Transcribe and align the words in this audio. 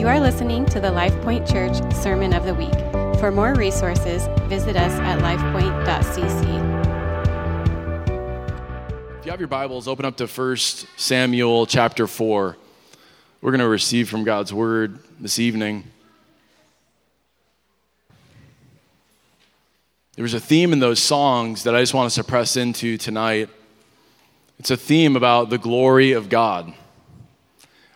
You 0.00 0.08
are 0.08 0.18
listening 0.18 0.64
to 0.64 0.80
the 0.80 0.88
LifePoint 0.88 1.46
Church 1.46 1.76
Sermon 1.94 2.32
of 2.32 2.46
the 2.46 2.54
Week. 2.54 2.72
For 3.20 3.30
more 3.30 3.52
resources, 3.54 4.26
visit 4.48 4.74
us 4.74 4.92
at 4.94 5.18
lifepoint.cc. 5.18 6.46
If 9.18 9.26
you 9.26 9.30
have 9.30 9.40
your 9.40 9.48
Bibles, 9.48 9.86
open 9.86 10.06
up 10.06 10.16
to 10.16 10.26
1 10.26 10.56
Samuel 10.56 11.66
chapter 11.66 12.06
4. 12.06 12.56
We're 13.42 13.50
going 13.50 13.60
to 13.60 13.68
receive 13.68 14.08
from 14.08 14.24
God's 14.24 14.54
Word 14.54 15.00
this 15.20 15.38
evening. 15.38 15.84
There 20.14 20.22
was 20.22 20.32
a 20.32 20.40
theme 20.40 20.72
in 20.72 20.78
those 20.78 20.98
songs 20.98 21.64
that 21.64 21.76
I 21.76 21.80
just 21.80 21.92
want 21.92 22.06
us 22.06 22.14
to 22.14 22.24
press 22.24 22.56
into 22.56 22.96
tonight. 22.96 23.50
It's 24.58 24.70
a 24.70 24.78
theme 24.78 25.14
about 25.14 25.50
the 25.50 25.58
glory 25.58 26.12
of 26.12 26.30
God, 26.30 26.72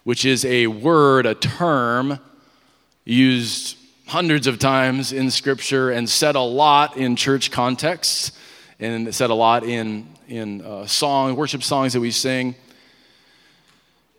which 0.04 0.24
is 0.24 0.44
a 0.44 0.66
word, 0.66 1.26
a 1.26 1.34
term 1.34 2.18
used 3.04 3.76
hundreds 4.06 4.46
of 4.46 4.58
times 4.58 5.12
in 5.12 5.30
Scripture 5.30 5.90
and 5.90 6.08
said 6.08 6.36
a 6.36 6.40
lot 6.40 6.96
in 6.96 7.16
church 7.16 7.50
contexts 7.50 8.32
and 8.78 9.14
said 9.14 9.30
a 9.30 9.34
lot 9.34 9.64
in, 9.64 10.08
in 10.28 10.62
uh, 10.62 10.86
song, 10.86 11.36
worship 11.36 11.62
songs 11.62 11.94
that 11.94 12.00
we 12.00 12.10
sing. 12.10 12.54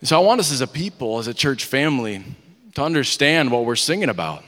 so 0.03 0.19
I 0.19 0.23
want 0.23 0.39
us 0.39 0.51
as 0.51 0.61
a 0.61 0.67
people, 0.67 1.19
as 1.19 1.27
a 1.27 1.33
church 1.33 1.65
family, 1.65 2.23
to 2.73 2.83
understand 2.83 3.51
what 3.51 3.65
we're 3.65 3.75
singing 3.75 4.09
about. 4.09 4.43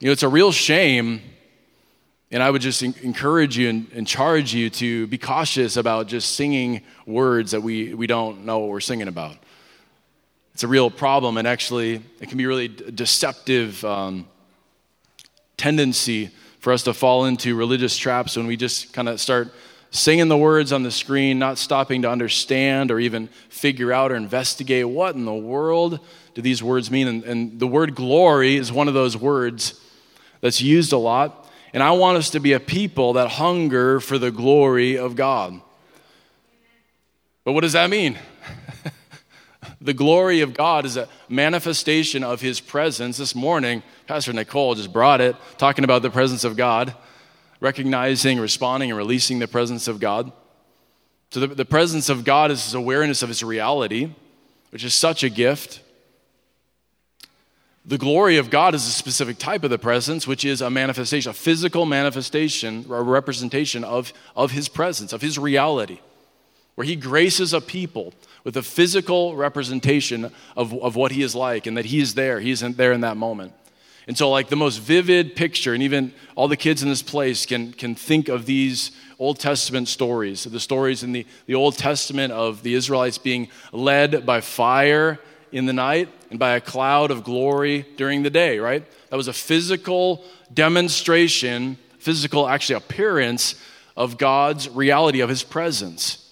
You 0.00 0.06
know, 0.06 0.12
it's 0.12 0.22
a 0.22 0.28
real 0.28 0.52
shame 0.52 1.20
and 2.30 2.42
I 2.42 2.50
would 2.50 2.60
just 2.60 2.82
encourage 2.82 3.56
you 3.56 3.70
and, 3.70 3.90
and, 3.94 4.06
charge 4.06 4.52
you 4.52 4.68
to 4.70 5.06
be 5.06 5.16
cautious 5.16 5.78
about 5.78 6.08
just 6.08 6.34
singing 6.34 6.82
words 7.06 7.52
that 7.52 7.62
we, 7.62 7.94
we 7.94 8.06
don't 8.06 8.44
know 8.44 8.58
what 8.58 8.68
we're 8.68 8.80
singing 8.80 9.08
about. 9.08 9.36
It's 10.58 10.64
a 10.64 10.66
real 10.66 10.90
problem, 10.90 11.36
and 11.36 11.46
actually, 11.46 12.02
it 12.20 12.28
can 12.28 12.36
be 12.36 12.44
really 12.44 12.66
deceptive 12.66 13.84
um, 13.84 14.26
tendency 15.56 16.32
for 16.58 16.72
us 16.72 16.82
to 16.82 16.92
fall 16.92 17.26
into 17.26 17.54
religious 17.54 17.96
traps 17.96 18.36
when 18.36 18.48
we 18.48 18.56
just 18.56 18.92
kind 18.92 19.08
of 19.08 19.20
start 19.20 19.54
singing 19.92 20.26
the 20.26 20.36
words 20.36 20.72
on 20.72 20.82
the 20.82 20.90
screen, 20.90 21.38
not 21.38 21.58
stopping 21.58 22.02
to 22.02 22.10
understand 22.10 22.90
or 22.90 22.98
even 22.98 23.28
figure 23.48 23.92
out 23.92 24.10
or 24.10 24.16
investigate 24.16 24.88
what 24.88 25.14
in 25.14 25.26
the 25.26 25.32
world 25.32 26.00
do 26.34 26.42
these 26.42 26.60
words 26.60 26.90
mean. 26.90 27.06
And, 27.06 27.22
and 27.22 27.60
the 27.60 27.68
word 27.68 27.94
glory 27.94 28.56
is 28.56 28.72
one 28.72 28.88
of 28.88 28.94
those 28.94 29.16
words 29.16 29.80
that's 30.40 30.60
used 30.60 30.92
a 30.92 30.98
lot 30.98 31.48
and 31.72 31.84
I 31.84 31.92
want 31.92 32.18
us 32.18 32.30
to 32.30 32.40
be 32.40 32.52
a 32.54 32.58
people 32.58 33.12
that 33.12 33.28
hunger 33.28 34.00
for 34.00 34.18
the 34.18 34.32
glory 34.32 34.98
of 34.98 35.14
God. 35.14 35.60
But 37.44 37.52
what 37.52 37.60
does 37.60 37.74
that 37.74 37.90
mean? 37.90 38.18
the 39.80 39.94
glory 39.94 40.40
of 40.40 40.54
God 40.54 40.84
is 40.84 40.96
a 40.96 41.08
manifestation 41.28 42.24
of 42.24 42.40
His 42.40 42.60
presence. 42.60 43.16
This 43.16 43.34
morning, 43.34 43.82
Pastor 44.06 44.32
Nicole 44.32 44.74
just 44.74 44.92
brought 44.92 45.20
it, 45.20 45.36
talking 45.56 45.84
about 45.84 46.02
the 46.02 46.10
presence 46.10 46.42
of 46.44 46.56
God, 46.56 46.94
recognizing, 47.60 48.40
responding, 48.40 48.90
and 48.90 48.98
releasing 48.98 49.38
the 49.38 49.46
presence 49.46 49.86
of 49.86 50.00
God. 50.00 50.32
So, 51.30 51.40
the, 51.40 51.48
the 51.48 51.64
presence 51.64 52.08
of 52.08 52.24
God 52.24 52.50
is 52.50 52.64
His 52.64 52.74
awareness 52.74 53.22
of 53.22 53.28
His 53.28 53.44
reality, 53.44 54.10
which 54.70 54.82
is 54.82 54.94
such 54.94 55.22
a 55.22 55.28
gift. 55.28 55.80
The 57.84 57.98
glory 57.98 58.36
of 58.36 58.50
God 58.50 58.74
is 58.74 58.86
a 58.86 58.90
specific 58.90 59.38
type 59.38 59.62
of 59.62 59.70
the 59.70 59.78
presence, 59.78 60.26
which 60.26 60.44
is 60.44 60.60
a 60.60 60.68
manifestation, 60.68 61.30
a 61.30 61.34
physical 61.34 61.86
manifestation, 61.86 62.84
a 62.90 63.02
representation 63.02 63.84
of, 63.84 64.12
of 64.34 64.50
His 64.50 64.68
presence, 64.68 65.12
of 65.12 65.22
His 65.22 65.38
reality, 65.38 66.00
where 66.78 66.86
He 66.86 66.94
graces 66.94 67.52
a 67.52 67.60
people 67.60 68.14
with 68.44 68.56
a 68.56 68.62
physical 68.62 69.34
representation 69.34 70.30
of, 70.56 70.72
of 70.72 70.94
what 70.94 71.10
He 71.10 71.22
is 71.22 71.34
like 71.34 71.66
and 71.66 71.76
that 71.76 71.86
He 71.86 71.98
is 71.98 72.14
there. 72.14 72.38
He 72.38 72.52
isn't 72.52 72.76
there 72.76 72.92
in 72.92 73.00
that 73.00 73.16
moment. 73.16 73.52
And 74.06 74.16
so, 74.16 74.30
like 74.30 74.48
the 74.48 74.54
most 74.54 74.76
vivid 74.76 75.34
picture, 75.34 75.74
and 75.74 75.82
even 75.82 76.12
all 76.36 76.46
the 76.46 76.56
kids 76.56 76.84
in 76.84 76.88
this 76.88 77.02
place 77.02 77.46
can, 77.46 77.72
can 77.72 77.96
think 77.96 78.28
of 78.28 78.46
these 78.46 78.92
Old 79.18 79.40
Testament 79.40 79.88
stories, 79.88 80.44
the 80.44 80.60
stories 80.60 81.02
in 81.02 81.10
the, 81.10 81.26
the 81.46 81.56
Old 81.56 81.76
Testament 81.76 82.32
of 82.32 82.62
the 82.62 82.74
Israelites 82.74 83.18
being 83.18 83.48
led 83.72 84.24
by 84.24 84.40
fire 84.40 85.18
in 85.50 85.66
the 85.66 85.72
night 85.72 86.08
and 86.30 86.38
by 86.38 86.52
a 86.52 86.60
cloud 86.60 87.10
of 87.10 87.24
glory 87.24 87.86
during 87.96 88.22
the 88.22 88.30
day, 88.30 88.60
right? 88.60 88.84
That 89.10 89.16
was 89.16 89.26
a 89.26 89.32
physical 89.32 90.22
demonstration, 90.54 91.76
physical 91.98 92.46
actually 92.48 92.76
appearance 92.76 93.60
of 93.96 94.16
God's 94.16 94.68
reality, 94.68 95.22
of 95.22 95.28
his 95.28 95.42
presence. 95.42 96.24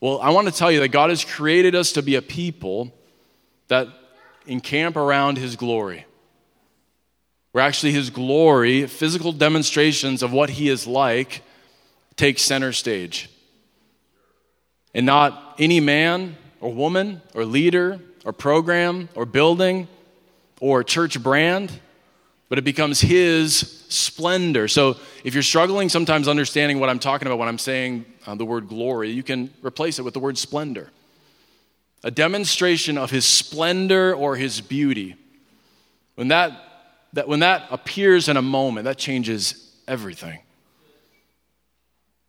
Well, 0.00 0.20
I 0.20 0.30
want 0.30 0.46
to 0.48 0.54
tell 0.54 0.70
you 0.70 0.80
that 0.80 0.88
God 0.88 1.10
has 1.10 1.24
created 1.24 1.74
us 1.74 1.92
to 1.92 2.02
be 2.02 2.14
a 2.14 2.22
people 2.22 2.92
that 3.68 3.88
encamp 4.46 4.96
around 4.96 5.38
his 5.38 5.56
glory. 5.56 6.06
Where 7.52 7.64
actually 7.64 7.92
his 7.92 8.10
glory, 8.10 8.86
physical 8.86 9.32
demonstrations 9.32 10.22
of 10.22 10.32
what 10.32 10.50
he 10.50 10.68
is 10.68 10.86
like, 10.86 11.42
take 12.16 12.38
center 12.38 12.72
stage. 12.72 13.28
And 14.94 15.06
not 15.06 15.56
any 15.58 15.80
man 15.80 16.36
or 16.60 16.72
woman 16.72 17.22
or 17.34 17.44
leader 17.44 18.00
or 18.24 18.32
program 18.32 19.08
or 19.14 19.26
building 19.26 19.88
or 20.60 20.82
church 20.84 21.22
brand, 21.22 21.72
but 22.48 22.58
it 22.58 22.64
becomes 22.64 23.00
His 23.00 23.84
splendor. 23.88 24.68
So 24.68 24.96
if 25.24 25.34
you're 25.34 25.42
struggling 25.42 25.88
sometimes 25.88 26.28
understanding 26.28 26.80
what 26.80 26.88
I'm 26.88 26.98
talking 26.98 27.26
about 27.26 27.38
when 27.38 27.48
I'm 27.48 27.58
saying 27.58 28.04
uh, 28.26 28.34
the 28.34 28.44
word 28.44 28.68
glory, 28.68 29.10
you 29.10 29.22
can 29.22 29.52
replace 29.62 29.98
it 29.98 30.02
with 30.02 30.14
the 30.14 30.20
word 30.20 30.38
splendor. 30.38 30.90
A 32.04 32.10
demonstration 32.10 32.96
of 32.96 33.10
His 33.10 33.24
splendor 33.24 34.14
or 34.14 34.36
His 34.36 34.60
beauty. 34.60 35.16
When 36.14 36.28
that, 36.28 36.52
that, 37.14 37.28
when 37.28 37.40
that 37.40 37.66
appears 37.70 38.28
in 38.28 38.36
a 38.36 38.42
moment, 38.42 38.84
that 38.84 38.98
changes 38.98 39.72
everything. 39.86 40.38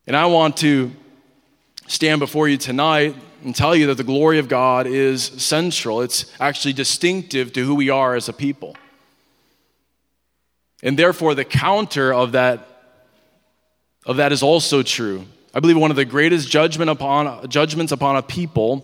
And 0.08 0.16
I 0.16 0.26
want 0.26 0.58
to 0.58 0.92
stand 1.88 2.20
before 2.20 2.48
you 2.48 2.58
tonight 2.58 3.16
and 3.44 3.56
tell 3.56 3.76
you 3.76 3.88
that 3.88 3.96
the 3.96 4.04
glory 4.04 4.40
of 4.40 4.48
God 4.48 4.88
is 4.88 5.24
central. 5.24 6.02
It's 6.02 6.26
actually 6.40 6.74
distinctive 6.74 7.54
to 7.54 7.64
who 7.64 7.76
we 7.76 7.90
are 7.90 8.16
as 8.16 8.28
a 8.28 8.34
people. 8.34 8.76
And 10.82 10.98
therefore, 10.98 11.36
the 11.36 11.46
counter 11.46 12.14
of 12.14 12.34
that, 12.34 12.68
of 14.10 14.18
that 14.18 14.32
is 14.32 14.42
also 14.42 14.82
true. 14.82 15.24
I 15.54 15.60
believe 15.60 15.78
one 15.78 15.92
of 15.92 15.96
the 15.96 16.04
greatest 16.04 16.50
judgment 16.50 16.90
upon, 16.90 17.48
judgments 17.48 17.92
upon 17.92 18.16
a 18.16 18.24
people 18.24 18.84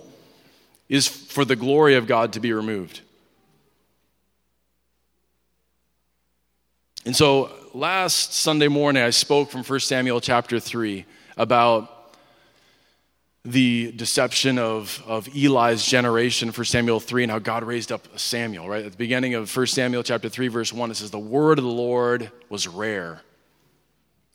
is 0.87 1.07
for 1.07 1.43
the 1.43 1.55
glory 1.55 1.95
of 1.95 2.05
God 2.05 2.33
to 2.33 2.39
be 2.39 2.53
removed. 2.53 3.01
And 7.07 7.15
so 7.15 7.49
last 7.73 8.35
Sunday 8.35 8.67
morning, 8.67 9.01
I 9.01 9.09
spoke 9.09 9.49
from 9.49 9.63
1 9.63 9.79
Samuel 9.79 10.21
chapter 10.21 10.59
3 10.59 11.05
about 11.37 12.13
the 13.43 13.93
deception 13.93 14.59
of, 14.59 15.01
of 15.07 15.27
Eli's 15.35 15.83
generation 15.83 16.51
for 16.51 16.63
Samuel 16.63 16.99
3 16.99 17.23
and 17.23 17.31
how 17.31 17.39
God 17.39 17.63
raised 17.63 17.91
up 17.91 18.19
Samuel, 18.19 18.69
right? 18.69 18.85
At 18.85 18.91
the 18.91 18.97
beginning 18.97 19.33
of 19.33 19.55
1 19.55 19.65
Samuel 19.65 20.03
chapter 20.03 20.29
3, 20.29 20.49
verse 20.49 20.71
1, 20.71 20.91
it 20.91 20.97
says, 20.97 21.09
The 21.09 21.17
word 21.17 21.57
of 21.57 21.65
the 21.65 21.71
Lord 21.71 22.29
was 22.47 22.67
rare. 22.67 23.21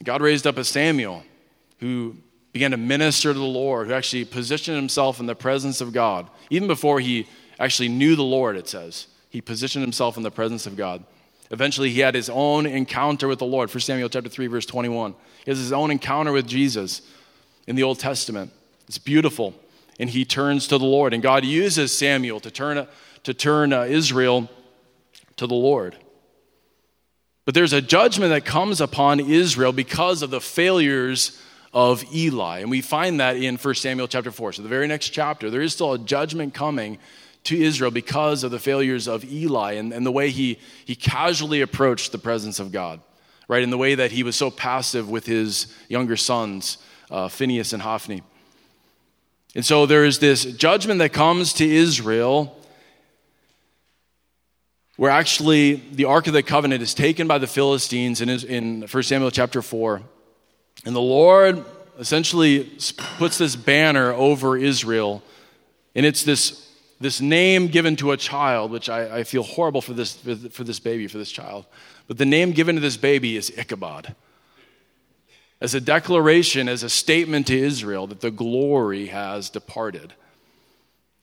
God 0.02 0.22
raised 0.22 0.46
up 0.46 0.56
a 0.56 0.64
Samuel 0.64 1.22
who 1.78 2.16
began 2.52 2.70
to 2.70 2.76
minister 2.76 3.32
to 3.32 3.38
the 3.38 3.44
Lord, 3.44 3.88
who 3.88 3.92
actually 3.92 4.24
positioned 4.24 4.76
himself 4.76 5.20
in 5.20 5.26
the 5.26 5.34
presence 5.34 5.80
of 5.80 5.92
God. 5.92 6.28
Even 6.48 6.68
before 6.68 7.00
he 7.00 7.26
actually 7.58 7.88
knew 7.88 8.16
the 8.16 8.22
Lord, 8.22 8.56
it 8.56 8.68
says, 8.68 9.06
he 9.28 9.40
positioned 9.40 9.82
himself 9.82 10.16
in 10.16 10.22
the 10.22 10.30
presence 10.30 10.66
of 10.66 10.76
God. 10.76 11.04
Eventually, 11.50 11.90
he 11.90 12.00
had 12.00 12.14
his 12.14 12.30
own 12.30 12.66
encounter 12.66 13.28
with 13.28 13.40
the 13.40 13.46
Lord. 13.46 13.72
1 13.72 13.80
Samuel 13.80 14.08
chapter 14.08 14.28
3, 14.28 14.46
verse 14.46 14.66
21. 14.66 15.14
He 15.44 15.50
has 15.50 15.58
his 15.58 15.72
own 15.72 15.90
encounter 15.90 16.32
with 16.32 16.46
Jesus 16.46 17.02
in 17.66 17.76
the 17.76 17.82
Old 17.82 17.98
Testament. 17.98 18.52
It's 18.86 18.98
beautiful. 18.98 19.54
And 19.98 20.10
he 20.10 20.24
turns 20.24 20.66
to 20.68 20.78
the 20.78 20.84
Lord. 20.84 21.12
And 21.12 21.22
God 21.22 21.44
uses 21.44 21.96
Samuel 21.96 22.40
to 22.40 22.50
turn, 22.50 22.86
to 23.24 23.34
turn 23.34 23.72
uh, 23.72 23.82
Israel 23.82 24.48
to 25.36 25.46
the 25.46 25.54
Lord. 25.54 25.96
But 27.50 27.56
there's 27.56 27.72
a 27.72 27.82
judgment 27.82 28.30
that 28.30 28.44
comes 28.44 28.80
upon 28.80 29.18
Israel 29.18 29.72
because 29.72 30.22
of 30.22 30.30
the 30.30 30.40
failures 30.40 31.36
of 31.74 32.04
Eli. 32.14 32.60
And 32.60 32.70
we 32.70 32.80
find 32.80 33.18
that 33.18 33.38
in 33.38 33.56
1 33.56 33.74
Samuel 33.74 34.06
chapter 34.06 34.30
4. 34.30 34.52
So, 34.52 34.62
the 34.62 34.68
very 34.68 34.86
next 34.86 35.08
chapter, 35.08 35.50
there 35.50 35.60
is 35.60 35.72
still 35.72 35.94
a 35.94 35.98
judgment 35.98 36.54
coming 36.54 36.98
to 37.42 37.60
Israel 37.60 37.90
because 37.90 38.44
of 38.44 38.52
the 38.52 38.60
failures 38.60 39.08
of 39.08 39.24
Eli 39.24 39.72
and, 39.72 39.92
and 39.92 40.06
the 40.06 40.12
way 40.12 40.30
he, 40.30 40.60
he 40.84 40.94
casually 40.94 41.60
approached 41.60 42.12
the 42.12 42.18
presence 42.18 42.60
of 42.60 42.70
God, 42.70 43.00
right? 43.48 43.64
In 43.64 43.70
the 43.70 43.78
way 43.78 43.96
that 43.96 44.12
he 44.12 44.22
was 44.22 44.36
so 44.36 44.52
passive 44.52 45.10
with 45.10 45.26
his 45.26 45.76
younger 45.88 46.16
sons, 46.16 46.78
uh, 47.10 47.26
Phinehas 47.26 47.72
and 47.72 47.82
Hophni. 47.82 48.22
And 49.56 49.66
so 49.66 49.86
there 49.86 50.04
is 50.04 50.20
this 50.20 50.44
judgment 50.44 51.00
that 51.00 51.12
comes 51.12 51.52
to 51.54 51.68
Israel 51.68 52.59
where 55.00 55.10
actually 55.10 55.76
the 55.92 56.04
Ark 56.04 56.26
of 56.26 56.34
the 56.34 56.42
Covenant 56.42 56.82
is 56.82 56.92
taken 56.92 57.26
by 57.26 57.38
the 57.38 57.46
Philistines 57.46 58.20
in, 58.20 58.28
in 58.28 58.82
1 58.82 59.02
Samuel 59.02 59.30
chapter 59.30 59.62
4. 59.62 60.02
And 60.84 60.94
the 60.94 61.00
Lord 61.00 61.64
essentially 61.98 62.70
puts 63.16 63.38
this 63.38 63.56
banner 63.56 64.12
over 64.12 64.58
Israel. 64.58 65.22
And 65.94 66.04
it's 66.04 66.22
this 66.22 66.70
this 67.00 67.18
name 67.18 67.68
given 67.68 67.96
to 67.96 68.12
a 68.12 68.18
child, 68.18 68.70
which 68.70 68.90
I, 68.90 69.20
I 69.20 69.24
feel 69.24 69.42
horrible 69.42 69.80
for 69.80 69.94
this, 69.94 70.16
for 70.16 70.64
this 70.64 70.80
baby, 70.80 71.06
for 71.06 71.16
this 71.16 71.30
child, 71.30 71.64
but 72.06 72.18
the 72.18 72.26
name 72.26 72.52
given 72.52 72.74
to 72.74 72.82
this 72.82 72.98
baby 72.98 73.38
is 73.38 73.50
Ichabod. 73.56 74.14
As 75.62 75.74
a 75.74 75.80
declaration, 75.80 76.68
as 76.68 76.82
a 76.82 76.90
statement 76.90 77.46
to 77.46 77.58
Israel 77.58 78.06
that 78.08 78.20
the 78.20 78.30
glory 78.30 79.06
has 79.06 79.48
departed. 79.48 80.12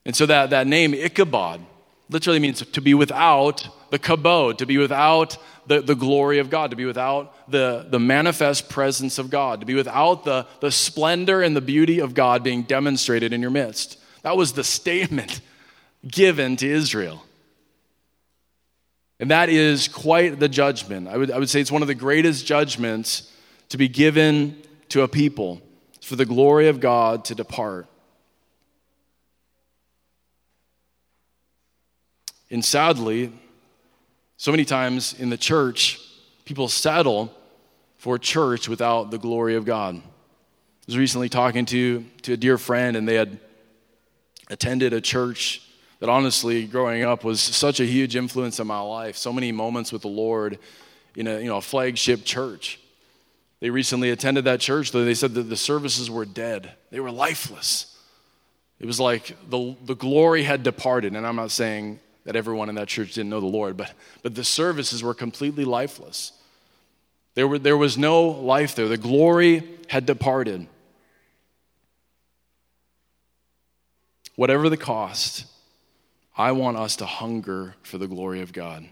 And 0.04 0.16
so 0.16 0.26
that, 0.26 0.50
that 0.50 0.66
name, 0.66 0.96
Ichabod, 0.96 1.62
literally 2.10 2.40
means 2.40 2.66
to 2.66 2.82
be 2.82 2.94
without 2.94 3.68
the 3.92 4.00
kabod, 4.00 4.58
to 4.60 4.66
be 4.66 4.78
without 4.78 5.38
the, 5.68 5.82
the 5.82 5.96
glory 5.96 6.40
of 6.40 6.50
God, 6.50 6.72
to 6.72 6.78
be 6.78 6.86
without 6.86 7.50
the, 7.50 7.86
the 7.90 8.00
manifest 8.00 8.70
presence 8.70 9.18
of 9.18 9.30
God, 9.30 9.60
to 9.60 9.66
be 9.66 9.76
without 9.76 10.24
the, 10.24 10.48
the 10.62 10.72
splendor 10.72 11.42
and 11.42 11.56
the 11.56 11.62
beauty 11.62 12.00
of 12.00 12.14
God 12.14 12.44
being 12.44 12.64
demonstrated 12.64 13.34
in 13.34 13.42
your 13.42 13.52
midst. 13.52 14.00
That 14.22 14.38
was 14.38 14.54
the 14.54 14.64
statement 14.64 15.42
given 16.08 16.56
to 16.58 16.68
Israel. 16.68 17.24
And 19.20 19.32
that 19.32 19.50
is 19.50 19.88
quite 19.88 20.40
the 20.40 20.50
judgment. 20.50 21.08
I 21.08 21.18
would, 21.18 21.32
I 21.32 21.40
would 21.40 21.50
say 21.50 21.60
it's 21.60 21.72
one 21.72 21.82
of 21.82 21.88
the 21.88 21.96
greatest 21.96 22.46
judgments 22.46 23.32
to 23.70 23.78
be 23.78 23.88
given 23.88 24.62
to 24.90 25.02
a 25.02 25.08
people 25.08 25.62
for 26.02 26.16
the 26.16 26.26
glory 26.26 26.68
of 26.70 26.80
God 26.80 27.26
to 27.26 27.36
depart. 27.36 27.88
And 32.50 32.64
sadly, 32.64 33.34
so 34.38 34.52
many 34.52 34.66
times 34.66 35.14
in 35.20 35.30
the 35.30 35.38
church, 35.38 36.00
people 36.46 36.68
settle 36.68 37.34
for 37.98 38.18
church 38.18 38.70
without 38.70 39.12
the 39.12 39.18
glory 39.18 39.56
of 39.56 39.66
God. 39.66 39.96
I 39.96 40.02
was 40.86 40.98
recently 40.98 41.30
talking 41.30 41.66
to, 41.66 42.06
to 42.22 42.34
a 42.34 42.38
dear 42.38 42.58
friend, 42.58 42.96
and 42.96 43.08
they 43.08 43.16
had 43.16 43.40
attended 44.50 44.94
a 44.94 45.02
church 45.02 45.62
that 46.00 46.10
honestly, 46.10 46.66
growing 46.66 47.04
up, 47.04 47.24
was 47.24 47.42
such 47.42 47.80
a 47.80 47.86
huge 47.86 48.16
influence 48.16 48.60
in 48.60 48.68
my 48.68 48.80
life. 48.80 49.18
So 49.18 49.34
many 49.34 49.52
moments 49.52 49.92
with 49.92 50.04
the 50.04 50.08
Lord 50.08 50.60
in 51.16 51.28
a, 51.28 51.40
you 51.40 51.48
know, 51.48 51.58
a 51.58 51.62
flagship 51.62 52.24
church. 52.24 52.80
They 53.60 53.72
recently 53.72 54.12
attended 54.12 54.46
that 54.46 54.60
church, 54.60 54.92
though 54.92 55.04
they 55.04 55.16
said 55.16 55.34
that 55.34 55.44
the 55.44 55.58
services 55.58 56.12
were 56.12 56.26
dead, 56.26 56.72
they 56.92 57.00
were 57.00 57.12
lifeless. 57.12 57.96
It 58.80 58.86
was 58.86 59.00
like 59.00 59.36
the, 59.50 59.76
the 59.86 59.96
glory 59.96 60.44
had 60.44 60.62
departed. 60.62 61.16
And 61.16 61.26
I'm 61.26 61.36
not 61.36 61.50
saying 61.50 62.00
that 62.28 62.36
everyone 62.36 62.68
in 62.68 62.76
that 62.76 62.90
church 62.90 63.14
didn't 63.14 63.30
know 63.30 63.40
the 63.40 63.46
Lord, 63.46 63.78
but, 63.78 63.94
but 64.22 64.36
the 64.36 64.44
services 64.44 65.02
were 65.02 65.14
completely 65.14 65.64
lifeless. 65.64 66.34
There, 67.36 67.48
were, 67.48 67.58
there 67.58 67.78
was 67.78 67.98
no 67.98 68.26
life 68.26 68.76
there, 68.76 68.90
the 68.90 68.98
glory 68.98 69.64
had 69.88 70.06
departed. 70.06 70.68
Whatever 74.36 74.68
the 74.68 74.76
cost, 74.76 75.46
I 76.38 76.52
want 76.52 76.76
us 76.76 76.98
to 76.98 77.06
hunger 77.06 77.76
for 77.82 77.98
the 77.98 78.08
glory 78.08 78.42
of 78.42 78.52
God. 78.52 78.86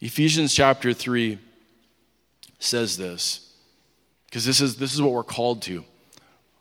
Ephesians 0.00 0.54
chapter 0.54 0.94
3 0.94 1.38
says 2.58 2.96
this, 2.96 3.52
because 4.24 4.46
this 4.46 4.62
is, 4.62 4.76
this 4.76 4.94
is 4.94 5.02
what 5.02 5.12
we're 5.12 5.24
called 5.24 5.60
to. 5.62 5.84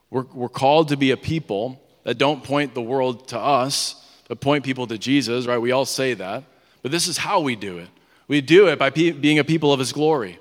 We're, 0.09 0.25
we're 0.33 0.49
called 0.49 0.89
to 0.89 0.97
be 0.97 1.11
a 1.11 1.17
people 1.17 1.81
that 2.03 2.17
don't 2.17 2.43
point 2.43 2.73
the 2.73 2.81
world 2.81 3.29
to 3.29 3.39
us, 3.39 3.95
but 4.29 4.39
point 4.39 4.63
people 4.63 4.87
to 4.87 4.97
Jesus, 4.97 5.45
right? 5.45 5.57
We 5.57 5.73
all 5.73 5.85
say 5.85 6.13
that. 6.13 6.45
But 6.81 6.91
this 6.91 7.09
is 7.09 7.17
how 7.17 7.41
we 7.41 7.57
do 7.57 7.79
it. 7.79 7.89
We 8.29 8.39
do 8.39 8.67
it 8.67 8.79
by 8.79 8.91
pe- 8.91 9.11
being 9.11 9.39
a 9.39 9.43
people 9.43 9.73
of 9.73 9.79
His 9.79 9.91
glory. 9.91 10.39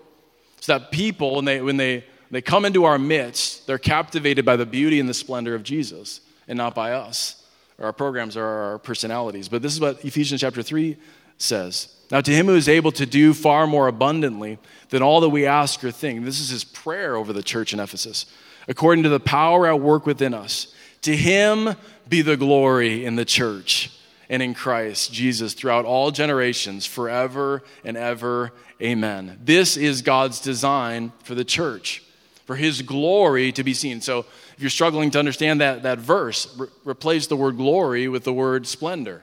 So 0.61 0.79
that 0.79 0.93
people, 0.93 1.37
when 1.37 1.46
they, 1.46 1.61
when 1.61 1.79
they, 1.79 2.05
they 2.31 2.43
come 2.43 2.64
into 2.64 2.85
our 2.85 2.99
midst, 2.99 3.67
they're 3.67 3.79
captivated 3.79 4.44
by 4.44 4.56
the 4.56 4.67
beauty 4.67 5.00
and 5.00 5.08
the 5.08 5.14
splendor 5.14 5.55
of 5.55 5.64
Jesus 5.64 6.20
and 6.46 6.56
not 6.56 6.75
by 6.75 6.93
us 6.93 7.46
or 7.79 7.87
our 7.87 7.93
programs 7.93 8.37
or 8.37 8.44
our 8.44 8.79
personalities. 8.79 9.49
But 9.49 9.62
this 9.62 9.73
is 9.73 9.81
what 9.81 10.05
Ephesians 10.05 10.43
chapter 10.43 10.62
3 10.62 10.96
says. 11.38 11.94
Now, 12.11 12.20
to 12.20 12.31
him 12.31 12.46
who 12.46 12.56
is 12.56 12.69
able 12.69 12.93
to 12.93 13.06
do 13.06 13.34
far 13.34 13.67
more 13.67 13.88
abundantly 13.88 14.58
than 14.91 15.02
all 15.02 15.20
that 15.20 15.29
we 15.29 15.46
ask 15.46 15.82
or 15.84 15.91
think, 15.91 16.25
this 16.25 16.41
is 16.41 16.49
his 16.49 16.64
prayer 16.64 17.17
over 17.17 17.32
the 17.32 17.43
church 17.43 17.73
in 17.73 17.81
Ephesus, 17.81 18.26
according 18.67 19.05
to 19.05 19.11
the 19.11 19.20
power 19.20 19.67
at 19.67 19.81
work 19.81 20.06
within 20.06 20.34
us. 20.34 20.75
To 21.03 21.17
him 21.17 21.75
be 22.09 22.23
the 22.23 22.37
glory 22.37 23.05
in 23.05 23.17
the 23.17 23.25
church 23.25 23.91
and 24.29 24.43
in 24.43 24.55
Christ 24.55 25.12
Jesus 25.12 25.55
throughout 25.55 25.85
all 25.85 26.11
generations, 26.11 26.87
forever 26.87 27.62
and 27.85 27.97
ever. 27.97 28.53
Amen. 28.83 29.39
This 29.43 29.77
is 29.77 30.03
God's 30.03 30.41
design 30.41 31.12
for 31.25 31.35
the 31.35 31.45
church, 31.45 32.03
for 32.47 32.56
his 32.56 32.83
glory 32.83 33.53
to 33.53 33.65
be 33.65 33.75
seen. 33.75 34.00
So, 34.00 34.21
if 34.56 34.62
you're 34.62 34.71
struggling 34.71 35.12
to 35.12 35.19
understand 35.21 35.61
that, 35.61 35.85
that 35.85 35.99
verse, 35.99 36.53
re- 36.59 36.67
replace 36.85 37.29
the 37.29 37.37
word 37.37 37.56
glory 37.56 38.09
with 38.09 38.25
the 38.25 38.33
word 38.33 38.67
splendor. 38.67 39.23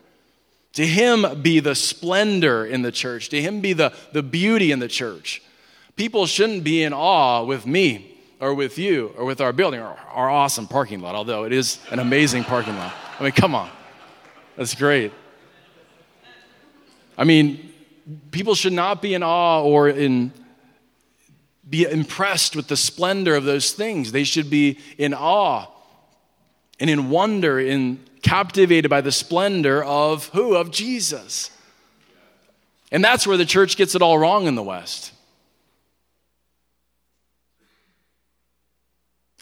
To 0.73 0.85
him 0.85 1.41
be 1.41 1.59
the 1.59 1.75
splendor 1.75 2.65
in 2.65 2.81
the 2.81 2.91
church, 2.91 3.29
to 3.29 3.41
him 3.41 3.61
be 3.61 3.73
the, 3.73 3.93
the 4.13 4.23
beauty 4.23 4.71
in 4.71 4.79
the 4.79 4.87
church. 4.87 5.41
People 5.95 6.25
shouldn't 6.25 6.63
be 6.63 6.83
in 6.83 6.93
awe 6.93 7.43
with 7.43 7.65
me 7.65 8.14
or 8.39 8.53
with 8.53 8.77
you 8.77 9.13
or 9.17 9.25
with 9.25 9.41
our 9.41 9.53
building 9.53 9.79
or 9.79 9.97
our 10.11 10.29
awesome 10.29 10.67
parking 10.67 10.99
lot, 10.99 11.15
although 11.15 11.45
it 11.45 11.53
is 11.53 11.79
an 11.91 11.99
amazing 11.99 12.43
parking 12.43 12.75
lot. 12.75 12.93
I 13.19 13.23
mean, 13.23 13.31
come 13.31 13.55
on. 13.55 13.69
That's 14.55 14.75
great. 14.75 15.11
I 17.17 17.23
mean, 17.23 17.73
people 18.31 18.55
should 18.55 18.73
not 18.73 19.01
be 19.01 19.13
in 19.13 19.23
awe 19.23 19.63
or 19.63 19.89
in 19.89 20.31
be 21.67 21.83
impressed 21.83 22.55
with 22.55 22.67
the 22.67 22.77
splendor 22.77 23.35
of 23.35 23.43
those 23.43 23.71
things. 23.71 24.11
They 24.11 24.23
should 24.23 24.49
be 24.49 24.77
in 24.97 25.13
awe 25.13 25.65
and 26.79 26.89
in 26.89 27.09
wonder, 27.09 27.59
in 27.59 27.99
captivated 28.21 28.89
by 28.89 29.01
the 29.01 29.11
splendor 29.11 29.83
of 29.83 30.27
who? 30.29 30.55
Of 30.55 30.71
Jesus. 30.71 31.49
And 32.91 33.03
that's 33.03 33.25
where 33.25 33.37
the 33.37 33.45
church 33.45 33.77
gets 33.77 33.95
it 33.95 34.01
all 34.01 34.17
wrong 34.17 34.45
in 34.45 34.55
the 34.55 34.63
West. 34.63 35.11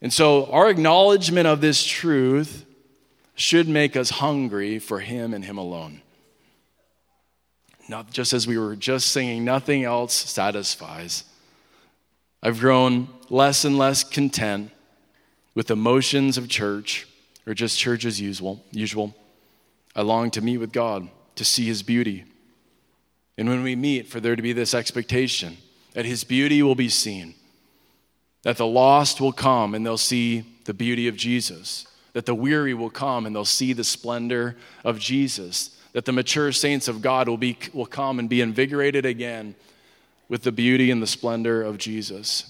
And 0.03 0.11
so 0.11 0.47
our 0.47 0.69
acknowledgement 0.69 1.47
of 1.47 1.61
this 1.61 1.83
truth 1.83 2.65
should 3.35 3.69
make 3.69 3.95
us 3.95 4.09
hungry 4.09 4.77
for 4.77 4.99
Him 4.99 5.33
and 5.33 5.45
Him 5.45 5.57
alone. 5.57 6.01
Not 7.87 8.11
just 8.11 8.33
as 8.33 8.45
we 8.45 8.57
were 8.57 8.75
just 8.75 9.13
singing, 9.13 9.45
nothing 9.45 9.85
else 9.85 10.13
satisfies. 10.13 11.23
I've 12.43 12.59
grown 12.59 13.07
less 13.29 13.63
and 13.63 13.77
less 13.77 14.03
content 14.03 14.71
with 15.55 15.67
the 15.67 15.77
motions 15.77 16.37
of 16.37 16.49
church 16.49 17.07
or 17.47 17.53
just 17.53 17.79
church 17.79 18.03
as 18.03 18.19
usual. 18.19 18.61
usual. 18.71 19.15
I 19.95 20.01
long 20.01 20.31
to 20.31 20.41
meet 20.41 20.57
with 20.57 20.73
God, 20.73 21.07
to 21.35 21.45
see 21.45 21.65
His 21.65 21.81
beauty. 21.81 22.25
And 23.37 23.47
when 23.47 23.63
we 23.63 23.77
meet, 23.77 24.07
for 24.07 24.19
there 24.19 24.35
to 24.35 24.41
be 24.41 24.51
this 24.51 24.73
expectation 24.73 25.57
that 25.93 26.05
His 26.05 26.25
beauty 26.25 26.61
will 26.61 26.75
be 26.75 26.89
seen, 26.89 27.35
that 28.43 28.57
the 28.57 28.67
lost 28.67 29.19
will 29.19 29.31
come 29.31 29.73
and 29.73 29.85
they'll 29.85 29.97
see 29.97 30.43
the 30.65 30.73
beauty 30.73 31.07
of 31.07 31.15
Jesus, 31.15 31.87
that 32.13 32.25
the 32.25 32.35
weary 32.35 32.73
will 32.73 32.89
come 32.89 33.25
and 33.25 33.35
they'll 33.35 33.45
see 33.45 33.73
the 33.73 33.83
splendor 33.83 34.55
of 34.83 34.99
Jesus, 34.99 35.77
that 35.93 36.05
the 36.05 36.11
mature 36.11 36.51
saints 36.51 36.87
of 36.87 37.01
God 37.01 37.27
will, 37.27 37.37
be, 37.37 37.57
will 37.73 37.85
come 37.85 38.19
and 38.19 38.29
be 38.29 38.41
invigorated 38.41 39.05
again 39.05 39.55
with 40.29 40.43
the 40.43 40.51
beauty 40.51 40.91
and 40.91 41.01
the 41.01 41.07
splendor 41.07 41.61
of 41.61 41.77
Jesus. 41.77 42.49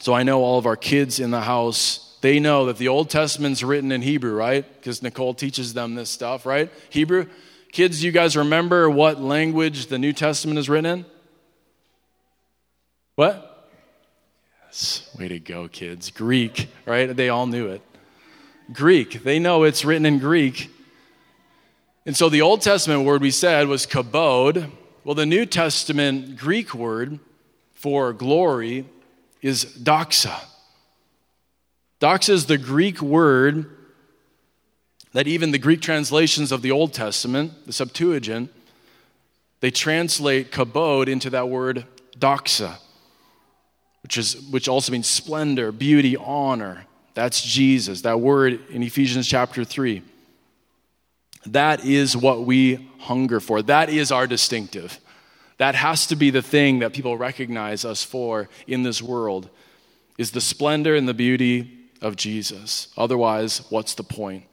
So 0.00 0.12
I 0.12 0.22
know 0.22 0.42
all 0.42 0.58
of 0.58 0.66
our 0.66 0.76
kids 0.76 1.20
in 1.20 1.30
the 1.30 1.40
house, 1.40 2.18
they 2.20 2.38
know 2.38 2.66
that 2.66 2.76
the 2.76 2.88
Old 2.88 3.08
Testament's 3.08 3.62
written 3.62 3.92
in 3.92 4.02
Hebrew, 4.02 4.34
right? 4.34 4.64
Because 4.76 5.02
Nicole 5.02 5.32
teaches 5.32 5.72
them 5.72 5.94
this 5.94 6.10
stuff, 6.10 6.44
right? 6.44 6.70
Hebrew. 6.90 7.26
Kids, 7.72 8.04
you 8.04 8.12
guys 8.12 8.36
remember 8.36 8.88
what 8.88 9.20
language 9.20 9.86
the 9.86 9.98
New 9.98 10.12
Testament 10.12 10.58
is 10.58 10.68
written 10.68 10.98
in? 11.00 11.06
What? 13.14 13.70
Yes, 14.66 15.08
way 15.18 15.28
to 15.28 15.38
go, 15.38 15.68
kids. 15.68 16.10
Greek, 16.10 16.68
right? 16.84 17.14
They 17.14 17.28
all 17.28 17.46
knew 17.46 17.68
it. 17.68 17.82
Greek. 18.72 19.22
They 19.22 19.38
know 19.38 19.62
it's 19.62 19.84
written 19.84 20.06
in 20.06 20.18
Greek. 20.18 20.70
And 22.06 22.16
so 22.16 22.28
the 22.28 22.42
Old 22.42 22.60
Testament 22.60 23.04
word 23.04 23.22
we 23.22 23.30
said 23.30 23.68
was 23.68 23.86
kabod. 23.86 24.70
Well, 25.04 25.14
the 25.14 25.26
New 25.26 25.46
Testament 25.46 26.36
Greek 26.36 26.74
word 26.74 27.18
for 27.72 28.12
glory 28.12 28.86
is 29.42 29.64
doxa. 29.64 30.40
Doxa 32.00 32.30
is 32.30 32.46
the 32.46 32.58
Greek 32.58 33.00
word 33.00 33.70
that 35.12 35.28
even 35.28 35.52
the 35.52 35.58
Greek 35.58 35.80
translations 35.80 36.50
of 36.50 36.62
the 36.62 36.70
Old 36.70 36.92
Testament, 36.92 37.66
the 37.66 37.72
Septuagint, 37.72 38.52
they 39.60 39.70
translate 39.70 40.50
kabod 40.50 41.08
into 41.08 41.30
that 41.30 41.48
word 41.48 41.86
doxa, 42.18 42.78
which, 44.04 44.18
is, 44.18 44.34
which 44.50 44.68
also 44.68 44.92
means 44.92 45.06
splendor, 45.06 45.72
beauty, 45.72 46.14
honor. 46.14 46.84
That's 47.14 47.40
Jesus, 47.40 48.02
that 48.02 48.20
word 48.20 48.60
in 48.68 48.82
Ephesians 48.82 49.26
chapter 49.26 49.64
3. 49.64 50.02
That 51.46 51.86
is 51.86 52.14
what 52.14 52.44
we 52.44 52.90
hunger 52.98 53.40
for. 53.40 53.62
That 53.62 53.88
is 53.88 54.12
our 54.12 54.26
distinctive. 54.26 55.00
That 55.56 55.74
has 55.74 56.06
to 56.08 56.16
be 56.16 56.28
the 56.28 56.42
thing 56.42 56.80
that 56.80 56.92
people 56.92 57.16
recognize 57.16 57.86
us 57.86 58.04
for 58.04 58.50
in 58.66 58.82
this 58.82 59.00
world 59.00 59.48
is 60.18 60.32
the 60.32 60.40
splendor 60.40 60.94
and 60.94 61.08
the 61.08 61.14
beauty 61.14 61.72
of 62.02 62.14
Jesus. 62.14 62.88
Otherwise, 62.98 63.62
what's 63.70 63.94
the 63.94 64.04
point? 64.04 64.44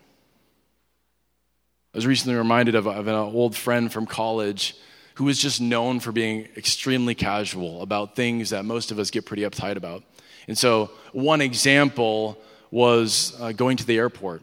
I 1.93 1.98
was 1.98 2.08
recently 2.08 2.38
reminded 2.38 2.75
of, 2.75 2.88
of 2.88 3.05
an 3.08 3.15
old 3.15 3.53
friend 3.53 3.91
from 3.91 4.05
college 4.05 4.75
who 5.15 5.25
was 5.25 5.39
just 5.39 5.62
known 5.62 6.00
for 6.00 6.12
being 6.12 6.48
extremely 6.56 7.15
casual 7.15 7.82
about 7.82 8.15
things 8.15 8.51
that 8.51 8.65
most 8.65 8.91
of 8.91 9.00
us 9.00 9.12
get 9.12 9.25
pretty 9.25 9.44
uptight 9.44 9.75
about. 9.75 10.03
And 10.48 10.58
so, 10.58 10.91
one 11.12 11.41
example 11.41 12.38
was 12.72 13.36
uh, 13.39 13.51
going 13.51 13.77
to 13.77 13.86
the 13.86 13.98
airport. 13.98 14.41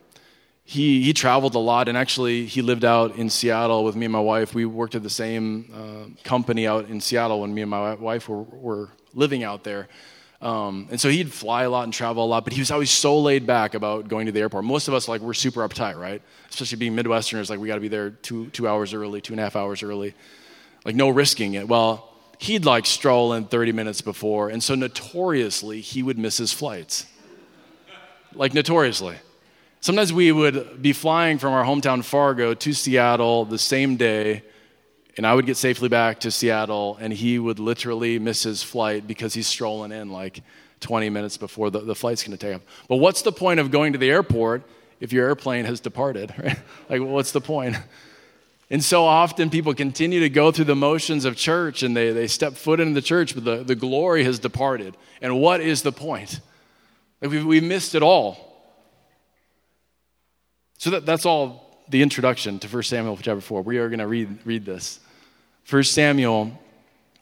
He, 0.64 1.02
he 1.02 1.14
traveled 1.14 1.54
a 1.54 1.58
lot, 1.58 1.88
and 1.88 1.96
actually, 1.96 2.44
he 2.44 2.60
lived 2.60 2.84
out 2.84 3.16
in 3.16 3.30
Seattle 3.30 3.84
with 3.84 3.96
me 3.96 4.04
and 4.04 4.12
my 4.12 4.20
wife. 4.20 4.54
We 4.54 4.66
worked 4.66 4.94
at 4.94 5.02
the 5.02 5.10
same 5.10 5.72
uh, 5.74 6.22
company 6.24 6.66
out 6.66 6.90
in 6.90 7.00
Seattle 7.00 7.40
when 7.40 7.54
me 7.54 7.62
and 7.62 7.70
my 7.70 7.94
wife 7.94 8.28
were, 8.28 8.42
were 8.42 8.90
living 9.14 9.42
out 9.42 9.64
there. 9.64 9.88
Um, 10.40 10.86
and 10.90 11.00
so 11.00 11.08
he'd 11.08 11.32
fly 11.32 11.64
a 11.64 11.70
lot 11.70 11.84
and 11.84 11.92
travel 11.92 12.24
a 12.24 12.28
lot, 12.28 12.44
but 12.44 12.52
he 12.52 12.60
was 12.60 12.70
always 12.70 12.90
so 12.90 13.18
laid 13.18 13.46
back 13.46 13.74
about 13.74 14.08
going 14.08 14.26
to 14.26 14.32
the 14.32 14.40
airport. 14.40 14.64
Most 14.64 14.86
of 14.86 14.94
us, 14.94 15.08
like, 15.08 15.20
we're 15.20 15.34
super 15.34 15.66
uptight, 15.66 15.98
right? 15.98 16.22
Especially 16.48 16.76
being 16.76 16.94
Midwesterners, 16.94 17.50
like, 17.50 17.58
we 17.58 17.66
got 17.66 17.74
to 17.74 17.80
be 17.80 17.88
there 17.88 18.10
two, 18.10 18.48
two 18.50 18.68
hours 18.68 18.94
early, 18.94 19.20
two 19.20 19.32
and 19.32 19.40
a 19.40 19.42
half 19.42 19.56
hours 19.56 19.82
early. 19.82 20.14
Like, 20.88 20.96
no 20.96 21.10
risking 21.10 21.52
it. 21.52 21.68
Well, 21.68 22.10
he'd 22.38 22.64
like 22.64 22.86
stroll 22.86 23.34
in 23.34 23.44
30 23.44 23.72
minutes 23.72 24.00
before, 24.00 24.48
and 24.48 24.62
so 24.62 24.74
notoriously, 24.74 25.82
he 25.82 26.02
would 26.02 26.16
miss 26.18 26.38
his 26.38 26.50
flights. 26.50 27.04
like, 28.34 28.54
notoriously. 28.54 29.16
Sometimes 29.80 30.14
we 30.14 30.32
would 30.32 30.80
be 30.80 30.94
flying 30.94 31.36
from 31.36 31.52
our 31.52 31.62
hometown 31.62 32.02
Fargo 32.02 32.54
to 32.54 32.72
Seattle 32.72 33.44
the 33.44 33.58
same 33.58 33.96
day 33.96 34.42
and 35.18 35.26
I 35.26 35.34
would 35.34 35.44
get 35.44 35.56
safely 35.56 35.88
back 35.88 36.20
to 36.20 36.30
Seattle, 36.30 36.96
and 37.00 37.12
he 37.12 37.40
would 37.40 37.58
literally 37.58 38.20
miss 38.20 38.44
his 38.44 38.62
flight 38.62 39.04
because 39.06 39.34
he's 39.34 39.48
strolling 39.48 39.90
in 39.90 40.10
like 40.10 40.42
20 40.78 41.10
minutes 41.10 41.36
before 41.36 41.70
the, 41.70 41.80
the 41.80 41.94
flight's 41.94 42.22
to 42.22 42.36
take 42.36 42.54
off. 42.54 42.62
But 42.88 42.96
what's 42.96 43.22
the 43.22 43.32
point 43.32 43.58
of 43.58 43.72
going 43.72 43.92
to 43.92 43.98
the 43.98 44.08
airport 44.08 44.62
if 45.00 45.12
your 45.12 45.26
airplane 45.26 45.64
has 45.66 45.80
departed? 45.80 46.32
Right? 46.42 46.58
Like, 46.88 47.02
what's 47.02 47.32
the 47.32 47.40
point? 47.40 47.76
And 48.70 48.84
so 48.84 49.04
often 49.04 49.48
people 49.48 49.72
continue 49.74 50.20
to 50.20 50.28
go 50.28 50.52
through 50.52 50.66
the 50.66 50.76
motions 50.76 51.24
of 51.24 51.36
church 51.36 51.82
and 51.82 51.96
they, 51.96 52.12
they 52.12 52.26
step 52.26 52.54
foot 52.54 52.80
into 52.80 52.94
the 52.94 53.02
church, 53.02 53.34
but 53.34 53.44
the, 53.44 53.64
the 53.64 53.74
glory 53.74 54.24
has 54.24 54.38
departed. 54.38 54.94
And 55.22 55.40
what 55.40 55.60
is 55.60 55.82
the 55.82 55.92
point? 55.92 56.40
Like 57.22 57.30
we, 57.30 57.42
we 57.42 57.60
missed 57.60 57.94
it 57.94 58.02
all. 58.02 58.44
So 60.76 60.90
that, 60.90 61.06
that's 61.06 61.24
all 61.24 61.82
the 61.88 62.02
introduction 62.02 62.58
to 62.58 62.68
1 62.68 62.82
Samuel 62.82 63.16
chapter 63.16 63.40
4. 63.40 63.62
We 63.62 63.78
are 63.78 63.88
going 63.88 64.00
to 64.00 64.06
read, 64.06 64.38
read 64.44 64.66
this. 64.66 65.00
1 65.70 65.82
Samuel 65.84 66.52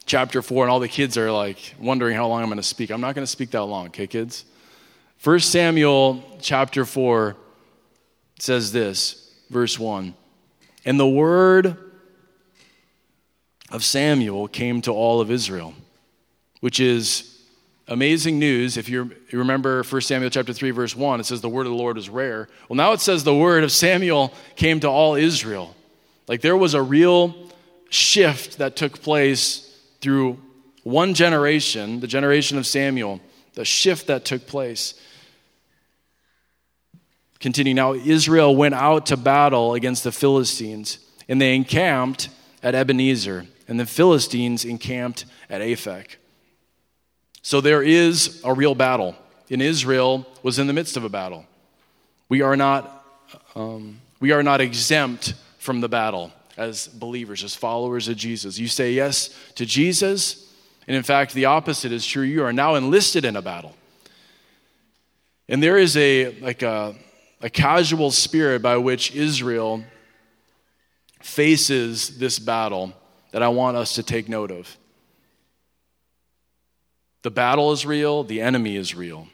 chapter 0.05 0.41
4, 0.41 0.65
and 0.65 0.71
all 0.71 0.79
the 0.79 0.87
kids 0.89 1.17
are 1.17 1.31
like 1.31 1.75
wondering 1.79 2.15
how 2.15 2.27
long 2.27 2.41
I'm 2.41 2.49
going 2.49 2.57
to 2.57 2.63
speak. 2.63 2.91
I'm 2.91 3.01
not 3.01 3.15
going 3.15 3.25
to 3.25 3.31
speak 3.31 3.51
that 3.51 3.63
long, 3.63 3.87
okay, 3.87 4.05
kids? 4.05 4.43
1 5.23 5.39
Samuel 5.39 6.23
chapter 6.41 6.85
4 6.85 7.35
says 8.37 8.71
this, 8.71 9.33
verse 9.49 9.79
1 9.79 10.13
And 10.87 10.97
the 10.97 11.07
word 11.07 11.75
of 13.71 13.83
Samuel 13.83 14.47
came 14.47 14.81
to 14.83 14.91
all 14.93 15.19
of 15.19 15.29
Israel, 15.29 15.73
which 16.61 16.79
is 16.79 17.41
amazing 17.89 18.39
news. 18.39 18.77
If 18.77 18.87
you 18.87 19.11
remember 19.33 19.83
1 19.83 20.01
Samuel 20.01 20.29
chapter 20.29 20.53
3, 20.53 20.71
verse 20.71 20.95
1, 20.95 21.19
it 21.19 21.25
says 21.25 21.41
the 21.41 21.49
word 21.49 21.65
of 21.65 21.73
the 21.73 21.77
Lord 21.77 21.97
is 21.97 22.07
rare. 22.07 22.47
Well, 22.69 22.77
now 22.77 22.93
it 22.93 23.01
says 23.01 23.25
the 23.25 23.35
word 23.35 23.65
of 23.65 23.71
Samuel 23.73 24.33
came 24.55 24.79
to 24.79 24.87
all 24.87 25.15
Israel. 25.15 25.75
Like 26.25 26.39
there 26.39 26.55
was 26.55 26.73
a 26.73 26.81
real 26.81 27.35
shift 27.89 28.59
that 28.59 28.77
took 28.77 29.01
place 29.01 29.77
through 29.99 30.39
one 30.83 31.13
generation, 31.13 31.99
the 31.99 32.07
generation 32.07 32.57
of 32.57 32.65
Samuel, 32.65 33.19
the 33.55 33.65
shift 33.65 34.07
that 34.07 34.23
took 34.23 34.47
place. 34.47 34.93
Continue 37.39 37.73
now, 37.73 37.93
Israel 37.93 38.55
went 38.55 38.73
out 38.73 39.05
to 39.07 39.17
battle 39.17 39.73
against 39.73 40.03
the 40.03 40.11
Philistines, 40.11 40.99
and 41.27 41.39
they 41.39 41.55
encamped 41.55 42.29
at 42.63 42.73
Ebenezer, 42.73 43.45
and 43.67 43.79
the 43.79 43.85
Philistines 43.85 44.65
encamped 44.65 45.25
at 45.49 45.61
Aphek. 45.61 46.15
So 47.41 47.61
there 47.61 47.81
is 47.81 48.41
a 48.43 48.53
real 48.53 48.75
battle. 48.75 49.15
And 49.49 49.61
Israel 49.61 50.27
was 50.43 50.59
in 50.59 50.67
the 50.67 50.73
midst 50.73 50.97
of 50.97 51.03
a 51.03 51.09
battle. 51.09 51.45
We 52.27 52.41
are 52.41 52.57
not, 52.57 53.05
um, 53.55 54.01
we 54.19 54.31
are 54.31 54.43
not 54.43 54.59
exempt 54.59 55.33
from 55.57 55.79
the 55.79 55.87
battle 55.87 56.33
as 56.57 56.87
believers, 56.87 57.43
as 57.43 57.55
followers 57.55 58.07
of 58.09 58.17
Jesus. 58.17 58.57
You 58.57 58.67
say 58.67 58.91
yes 58.91 59.29
to 59.55 59.65
Jesus, 59.65 60.51
and 60.87 60.95
in 60.95 61.03
fact, 61.03 61.33
the 61.33 61.45
opposite 61.45 61.91
is 61.91 62.05
true. 62.05 62.23
You 62.23 62.43
are 62.43 62.51
now 62.51 62.75
enlisted 62.75 63.23
in 63.23 63.35
a 63.35 63.41
battle. 63.41 63.75
And 65.47 65.63
there 65.63 65.77
is 65.77 65.95
a 65.95 66.37
like 66.41 66.61
a, 66.63 66.95
a 67.41 67.49
casual 67.49 68.11
spirit 68.11 68.61
by 68.61 68.77
which 68.77 69.13
Israel 69.15 69.83
faces 71.21 72.17
this 72.17 72.39
battle 72.39 72.93
that 73.31 73.43
I 73.43 73.49
want 73.49 73.77
us 73.77 73.95
to 73.95 74.03
take 74.03 74.29
note 74.29 74.51
of. 74.51 74.77
The 77.23 77.31
battle 77.31 77.71
is 77.71 77.85
real, 77.85 78.23
the 78.23 78.41
enemy 78.41 78.75
is 78.75 78.95
real. 78.95 79.27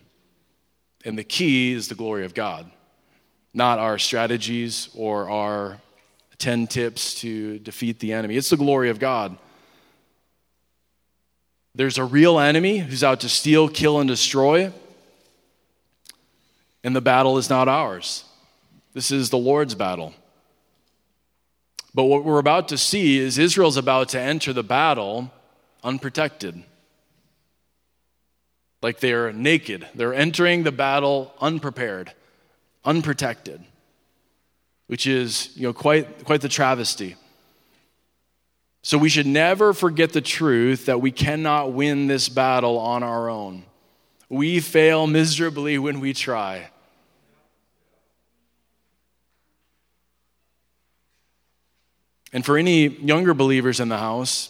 And 1.05 1.17
the 1.17 1.23
key 1.23 1.73
is 1.73 1.89
the 1.89 1.95
glory 1.95 2.25
of 2.25 2.33
God, 2.33 2.69
not 3.53 3.77
our 3.79 3.97
strategies 3.97 4.89
or 4.95 5.29
our 5.29 5.79
10 6.37 6.67
tips 6.67 7.15
to 7.21 7.59
defeat 7.59 7.99
the 7.99 8.13
enemy. 8.13 8.35
It's 8.35 8.49
the 8.49 8.57
glory 8.57 8.89
of 8.89 8.99
God. 8.99 9.37
There's 11.75 11.97
a 11.97 12.03
real 12.03 12.39
enemy 12.39 12.79
who's 12.79 13.03
out 13.03 13.21
to 13.21 13.29
steal, 13.29 13.67
kill, 13.67 13.99
and 13.99 14.07
destroy, 14.07 14.71
and 16.83 16.95
the 16.95 17.01
battle 17.01 17.37
is 17.37 17.49
not 17.49 17.67
ours. 17.67 18.25
This 18.93 19.11
is 19.11 19.29
the 19.29 19.37
Lord's 19.37 19.75
battle. 19.75 20.13
But 21.95 22.05
what 22.05 22.23
we're 22.23 22.39
about 22.39 22.69
to 22.69 22.77
see 22.77 23.19
is 23.19 23.37
Israel's 23.37 23.77
about 23.77 24.09
to 24.09 24.19
enter 24.19 24.53
the 24.53 24.63
battle 24.63 25.31
unprotected. 25.83 26.63
Like 28.81 28.99
they're 28.99 29.31
naked. 29.31 29.87
They're 29.95 30.13
entering 30.13 30.63
the 30.63 30.71
battle 30.71 31.33
unprepared, 31.39 32.11
unprotected 32.83 33.63
which 34.87 35.07
is 35.07 35.49
you 35.55 35.63
know, 35.63 35.73
quite, 35.73 36.23
quite 36.23 36.41
the 36.41 36.49
travesty. 36.49 37.15
So 38.81 38.97
we 38.97 39.09
should 39.09 39.25
never 39.25 39.73
forget 39.73 40.11
the 40.11 40.21
truth 40.21 40.85
that 40.85 40.99
we 41.01 41.11
cannot 41.11 41.73
win 41.73 42.07
this 42.07 42.27
battle 42.29 42.77
on 42.77 43.01
our 43.01 43.29
own. 43.29 43.63
We 44.29 44.59
fail 44.59 45.07
miserably 45.07 45.77
when 45.77 45.99
we 45.99 46.13
try. 46.13 46.69
And 52.33 52.43
for 52.43 52.57
any 52.57 52.87
younger 52.87 53.35
believers 53.35 53.79
in 53.79 53.89
the 53.89 53.97
house, 53.97 54.49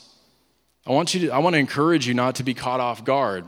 I 0.88 0.92
want, 0.92 1.14
you 1.14 1.28
to, 1.28 1.30
I 1.30 1.40
want 1.40 1.54
to 1.54 1.60
encourage 1.60 2.08
you 2.08 2.14
not 2.14 2.36
to 2.36 2.44
be 2.44 2.54
caught 2.54 2.80
off 2.80 3.04
guard 3.04 3.46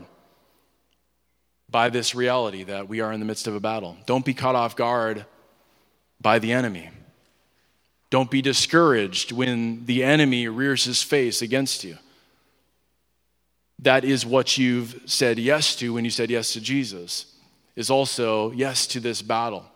by 1.70 1.88
this 1.88 2.14
reality 2.14 2.64
that 2.64 2.88
we 2.88 3.00
are 3.00 3.12
in 3.12 3.18
the 3.18 3.26
midst 3.26 3.46
of 3.46 3.54
a 3.54 3.60
battle. 3.60 3.96
Don't 4.06 4.24
be 4.24 4.34
caught 4.34 4.54
off 4.54 4.76
guard 4.76 5.24
by 6.20 6.38
the 6.38 6.52
enemy. 6.52 6.90
Don't 8.10 8.30
be 8.30 8.40
discouraged 8.40 9.32
when 9.32 9.84
the 9.86 10.04
enemy 10.04 10.48
rears 10.48 10.84
his 10.84 11.02
face 11.02 11.42
against 11.42 11.82
you. 11.82 11.98
That 13.80 14.04
is 14.04 14.24
what 14.24 14.56
you've 14.56 15.02
said 15.06 15.38
yes 15.38 15.76
to 15.76 15.92
when 15.92 16.04
you 16.04 16.10
said 16.10 16.30
yes 16.30 16.52
to 16.52 16.60
Jesus, 16.60 17.34
is 17.74 17.90
also 17.90 18.52
yes 18.52 18.86
to 18.88 19.00
this 19.00 19.22
battle. 19.22 19.66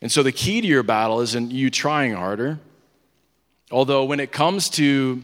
And 0.00 0.12
so 0.12 0.22
the 0.22 0.32
key 0.32 0.60
to 0.60 0.66
your 0.66 0.82
battle 0.82 1.20
isn't 1.20 1.50
you 1.50 1.70
trying 1.70 2.12
harder. 2.12 2.58
Although, 3.70 4.04
when 4.04 4.20
it 4.20 4.30
comes 4.30 4.68
to 4.70 5.22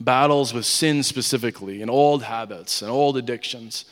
battles 0.00 0.52
with 0.52 0.66
sin 0.66 1.02
specifically, 1.02 1.80
and 1.80 1.90
old 1.90 2.22
habits 2.22 2.82
and 2.82 2.90
old 2.90 3.16
addictions, 3.16 3.86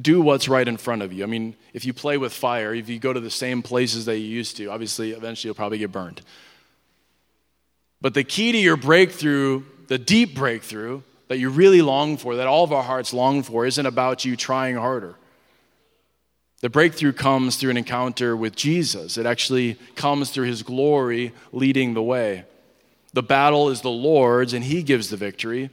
do 0.00 0.20
what's 0.20 0.48
right 0.48 0.66
in 0.66 0.76
front 0.76 1.02
of 1.02 1.12
you. 1.12 1.22
I 1.22 1.26
mean, 1.26 1.54
if 1.72 1.84
you 1.84 1.92
play 1.92 2.18
with 2.18 2.32
fire, 2.32 2.74
if 2.74 2.88
you 2.88 2.98
go 2.98 3.12
to 3.12 3.20
the 3.20 3.30
same 3.30 3.62
places 3.62 4.06
that 4.06 4.18
you 4.18 4.26
used 4.26 4.56
to, 4.56 4.66
obviously, 4.66 5.12
eventually 5.12 5.48
you'll 5.48 5.54
probably 5.54 5.78
get 5.78 5.92
burned. 5.92 6.20
But 8.00 8.14
the 8.14 8.24
key 8.24 8.52
to 8.52 8.58
your 8.58 8.76
breakthrough, 8.76 9.62
the 9.86 9.98
deep 9.98 10.34
breakthrough 10.34 11.02
that 11.28 11.38
you 11.38 11.48
really 11.48 11.80
long 11.80 12.16
for, 12.16 12.36
that 12.36 12.46
all 12.46 12.64
of 12.64 12.72
our 12.72 12.82
hearts 12.82 13.14
long 13.14 13.42
for, 13.42 13.64
isn't 13.66 13.86
about 13.86 14.24
you 14.24 14.36
trying 14.36 14.74
harder. 14.74 15.14
The 16.64 16.70
breakthrough 16.70 17.12
comes 17.12 17.56
through 17.56 17.72
an 17.72 17.76
encounter 17.76 18.34
with 18.34 18.56
Jesus. 18.56 19.18
It 19.18 19.26
actually 19.26 19.74
comes 19.96 20.30
through 20.30 20.46
his 20.46 20.62
glory 20.62 21.34
leading 21.52 21.92
the 21.92 22.02
way. 22.02 22.44
The 23.12 23.22
battle 23.22 23.68
is 23.68 23.82
the 23.82 23.90
Lord's, 23.90 24.54
and 24.54 24.64
he 24.64 24.82
gives 24.82 25.10
the 25.10 25.18
victory. 25.18 25.68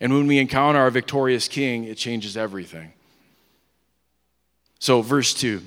And 0.00 0.14
when 0.14 0.28
we 0.28 0.38
encounter 0.38 0.78
our 0.78 0.92
victorious 0.92 1.48
king, 1.48 1.82
it 1.82 1.96
changes 1.96 2.36
everything. 2.36 2.92
So, 4.78 5.02
verse 5.02 5.34
2 5.34 5.60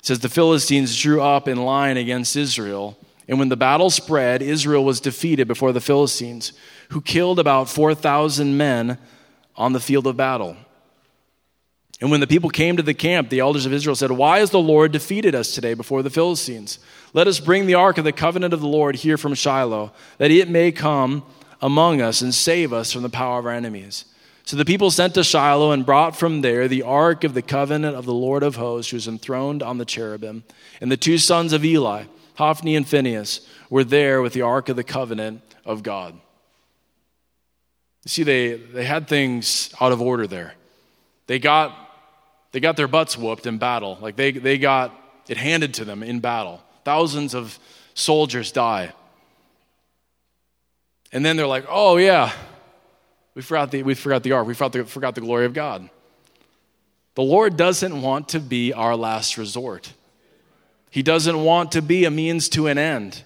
says, 0.00 0.20
The 0.20 0.30
Philistines 0.30 0.98
drew 0.98 1.20
up 1.20 1.46
in 1.46 1.62
line 1.62 1.98
against 1.98 2.34
Israel. 2.34 2.96
And 3.28 3.38
when 3.38 3.50
the 3.50 3.58
battle 3.58 3.90
spread, 3.90 4.40
Israel 4.40 4.86
was 4.86 5.02
defeated 5.02 5.46
before 5.46 5.72
the 5.72 5.82
Philistines, 5.82 6.54
who 6.88 7.02
killed 7.02 7.38
about 7.38 7.68
4,000 7.68 8.56
men 8.56 8.96
on 9.54 9.74
the 9.74 9.80
field 9.80 10.06
of 10.06 10.16
battle. 10.16 10.56
And 12.02 12.10
when 12.10 12.18
the 12.18 12.26
people 12.26 12.50
came 12.50 12.76
to 12.78 12.82
the 12.82 12.94
camp, 12.94 13.28
the 13.28 13.38
elders 13.38 13.64
of 13.64 13.72
Israel 13.72 13.94
said, 13.94 14.10
Why 14.10 14.40
has 14.40 14.50
the 14.50 14.58
Lord 14.58 14.90
defeated 14.90 15.36
us 15.36 15.54
today 15.54 15.74
before 15.74 16.02
the 16.02 16.10
Philistines? 16.10 16.80
Let 17.12 17.28
us 17.28 17.38
bring 17.38 17.66
the 17.66 17.76
ark 17.76 17.96
of 17.96 18.02
the 18.02 18.10
covenant 18.10 18.52
of 18.52 18.60
the 18.60 18.66
Lord 18.66 18.96
here 18.96 19.16
from 19.16 19.34
Shiloh, 19.34 19.92
that 20.18 20.32
it 20.32 20.48
may 20.48 20.72
come 20.72 21.24
among 21.60 22.00
us 22.00 22.20
and 22.20 22.34
save 22.34 22.72
us 22.72 22.90
from 22.90 23.02
the 23.02 23.08
power 23.08 23.38
of 23.38 23.46
our 23.46 23.52
enemies. 23.52 24.04
So 24.44 24.56
the 24.56 24.64
people 24.64 24.90
sent 24.90 25.14
to 25.14 25.22
Shiloh 25.22 25.70
and 25.70 25.86
brought 25.86 26.16
from 26.16 26.40
there 26.40 26.66
the 26.66 26.82
ark 26.82 27.22
of 27.22 27.34
the 27.34 27.40
covenant 27.40 27.94
of 27.94 28.04
the 28.04 28.12
Lord 28.12 28.42
of 28.42 28.56
hosts, 28.56 28.90
who 28.90 28.96
was 28.96 29.06
enthroned 29.06 29.62
on 29.62 29.78
the 29.78 29.84
cherubim. 29.84 30.42
And 30.80 30.90
the 30.90 30.96
two 30.96 31.18
sons 31.18 31.52
of 31.52 31.64
Eli, 31.64 32.06
Hophni 32.34 32.74
and 32.74 32.84
Phinehas, 32.84 33.46
were 33.70 33.84
there 33.84 34.20
with 34.22 34.32
the 34.32 34.42
ark 34.42 34.68
of 34.68 34.74
the 34.74 34.82
covenant 34.82 35.40
of 35.64 35.84
God. 35.84 36.14
You 38.04 38.08
see, 38.08 38.24
they, 38.24 38.54
they 38.54 38.84
had 38.84 39.06
things 39.06 39.72
out 39.80 39.92
of 39.92 40.02
order 40.02 40.26
there. 40.26 40.54
They 41.28 41.38
got 41.38 41.90
they 42.52 42.60
got 42.60 42.76
their 42.76 42.88
butts 42.88 43.16
whooped 43.18 43.46
in 43.46 43.58
battle. 43.58 43.98
Like 44.00 44.16
they, 44.16 44.30
they 44.30 44.58
got 44.58 44.94
it 45.28 45.36
handed 45.36 45.74
to 45.74 45.84
them 45.84 46.02
in 46.02 46.20
battle. 46.20 46.62
Thousands 46.84 47.34
of 47.34 47.58
soldiers 47.94 48.52
die. 48.52 48.92
And 51.12 51.24
then 51.24 51.36
they're 51.36 51.46
like, 51.46 51.66
oh, 51.68 51.96
yeah, 51.96 52.32
we 53.34 53.42
forgot 53.42 53.70
the, 53.70 53.82
we 53.82 53.94
forgot 53.94 54.22
the 54.22 54.32
ark. 54.32 54.46
We 54.46 54.54
forgot 54.54 54.72
the, 54.72 54.84
forgot 54.84 55.14
the 55.14 55.20
glory 55.20 55.46
of 55.46 55.54
God. 55.54 55.88
The 57.14 57.22
Lord 57.22 57.56
doesn't 57.56 58.00
want 58.00 58.30
to 58.30 58.40
be 58.40 58.72
our 58.72 58.96
last 58.96 59.36
resort, 59.36 59.92
He 60.90 61.02
doesn't 61.02 61.42
want 61.42 61.72
to 61.72 61.82
be 61.82 62.04
a 62.04 62.10
means 62.10 62.48
to 62.50 62.66
an 62.66 62.78
end. 62.78 63.22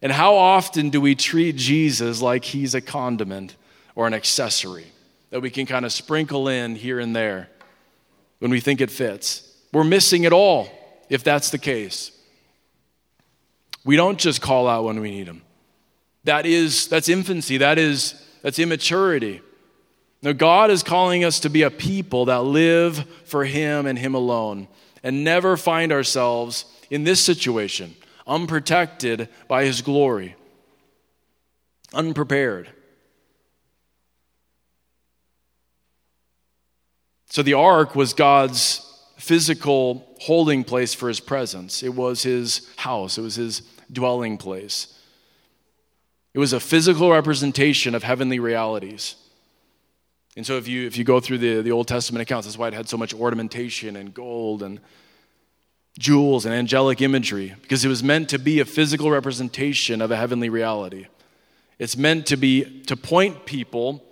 And 0.00 0.10
how 0.10 0.34
often 0.34 0.90
do 0.90 1.00
we 1.00 1.14
treat 1.14 1.54
Jesus 1.54 2.20
like 2.20 2.44
He's 2.44 2.74
a 2.74 2.80
condiment 2.80 3.56
or 3.94 4.06
an 4.06 4.14
accessory 4.14 4.86
that 5.30 5.40
we 5.40 5.50
can 5.50 5.64
kind 5.64 5.84
of 5.84 5.92
sprinkle 5.92 6.48
in 6.48 6.74
here 6.74 6.98
and 6.98 7.14
there? 7.14 7.48
When 8.42 8.50
we 8.50 8.58
think 8.58 8.80
it 8.80 8.90
fits. 8.90 9.48
We're 9.72 9.84
missing 9.84 10.24
it 10.24 10.32
all 10.32 10.68
if 11.08 11.22
that's 11.22 11.50
the 11.50 11.58
case. 11.58 12.10
We 13.84 13.94
don't 13.94 14.18
just 14.18 14.42
call 14.42 14.66
out 14.66 14.82
when 14.82 14.98
we 14.98 15.12
need 15.12 15.28
them. 15.28 15.42
That 16.24 16.44
is 16.44 16.88
that's 16.88 17.08
infancy. 17.08 17.58
That 17.58 17.78
is 17.78 18.20
that's 18.42 18.58
immaturity. 18.58 19.42
Now 20.22 20.32
God 20.32 20.72
is 20.72 20.82
calling 20.82 21.22
us 21.22 21.38
to 21.38 21.50
be 21.50 21.62
a 21.62 21.70
people 21.70 22.24
that 22.24 22.42
live 22.42 23.06
for 23.26 23.44
him 23.44 23.86
and 23.86 23.96
him 23.96 24.16
alone 24.16 24.66
and 25.04 25.22
never 25.22 25.56
find 25.56 25.92
ourselves 25.92 26.64
in 26.90 27.04
this 27.04 27.20
situation 27.20 27.94
unprotected 28.26 29.28
by 29.46 29.64
his 29.66 29.82
glory. 29.82 30.34
Unprepared. 31.94 32.68
So 37.32 37.42
the 37.42 37.54
ark 37.54 37.96
was 37.96 38.12
God's 38.12 38.86
physical 39.16 40.06
holding 40.20 40.64
place 40.64 40.92
for 40.92 41.08
his 41.08 41.18
presence, 41.18 41.82
it 41.82 41.94
was 41.94 42.22
his 42.24 42.68
house, 42.76 43.16
it 43.16 43.22
was 43.22 43.36
his 43.36 43.62
dwelling 43.90 44.36
place. 44.36 44.98
It 46.34 46.38
was 46.38 46.52
a 46.52 46.60
physical 46.60 47.10
representation 47.10 47.94
of 47.94 48.02
heavenly 48.02 48.38
realities. 48.38 49.14
And 50.36 50.44
so 50.44 50.58
if 50.58 50.68
you, 50.68 50.86
if 50.86 50.98
you 50.98 51.04
go 51.04 51.20
through 51.20 51.38
the, 51.38 51.62
the 51.62 51.72
Old 51.72 51.88
Testament 51.88 52.20
accounts, 52.20 52.46
that's 52.46 52.58
why 52.58 52.68
it 52.68 52.74
had 52.74 52.90
so 52.90 52.98
much 52.98 53.14
ornamentation 53.14 53.96
and 53.96 54.12
gold 54.12 54.62
and 54.62 54.78
jewels 55.98 56.44
and 56.44 56.54
angelic 56.54 57.00
imagery, 57.00 57.54
because 57.62 57.82
it 57.82 57.88
was 57.88 58.02
meant 58.02 58.28
to 58.28 58.38
be 58.38 58.60
a 58.60 58.66
physical 58.66 59.10
representation 59.10 60.02
of 60.02 60.10
a 60.10 60.18
heavenly 60.18 60.50
reality. 60.50 61.06
It's 61.78 61.96
meant 61.96 62.26
to 62.26 62.36
be 62.36 62.82
to 62.82 62.94
point 62.94 63.46
people 63.46 64.04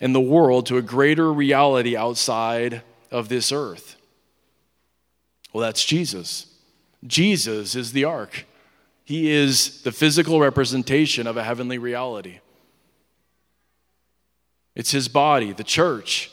and 0.00 0.14
the 0.14 0.20
world 0.20 0.66
to 0.66 0.76
a 0.76 0.82
greater 0.82 1.32
reality 1.32 1.96
outside 1.96 2.82
of 3.10 3.28
this 3.28 3.52
earth? 3.52 3.96
Well, 5.52 5.62
that's 5.62 5.84
Jesus. 5.84 6.46
Jesus 7.06 7.74
is 7.74 7.92
the 7.92 8.04
ark. 8.04 8.44
He 9.04 9.30
is 9.30 9.82
the 9.82 9.92
physical 9.92 10.40
representation 10.40 11.26
of 11.26 11.36
a 11.36 11.44
heavenly 11.44 11.78
reality. 11.78 12.40
It's 14.74 14.90
his 14.90 15.08
body, 15.08 15.52
the 15.52 15.64
church. 15.64 16.30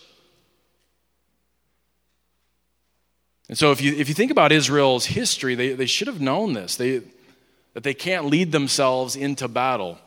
And 3.48 3.58
so, 3.58 3.72
if 3.72 3.82
you, 3.82 3.94
if 3.94 4.10
you 4.10 4.16
think 4.16 4.32
about 4.32 4.52
Israel's 4.52 5.06
history, 5.06 5.56
they, 5.56 5.74
they 5.74 5.86
should 5.86 6.08
have 6.08 6.20
known 6.20 6.54
this 6.54 6.76
they, 6.76 7.02
that 7.74 7.84
they 7.84 7.94
can't 7.94 8.26
lead 8.26 8.52
themselves 8.52 9.16
into 9.16 9.48
battle. 9.48 10.00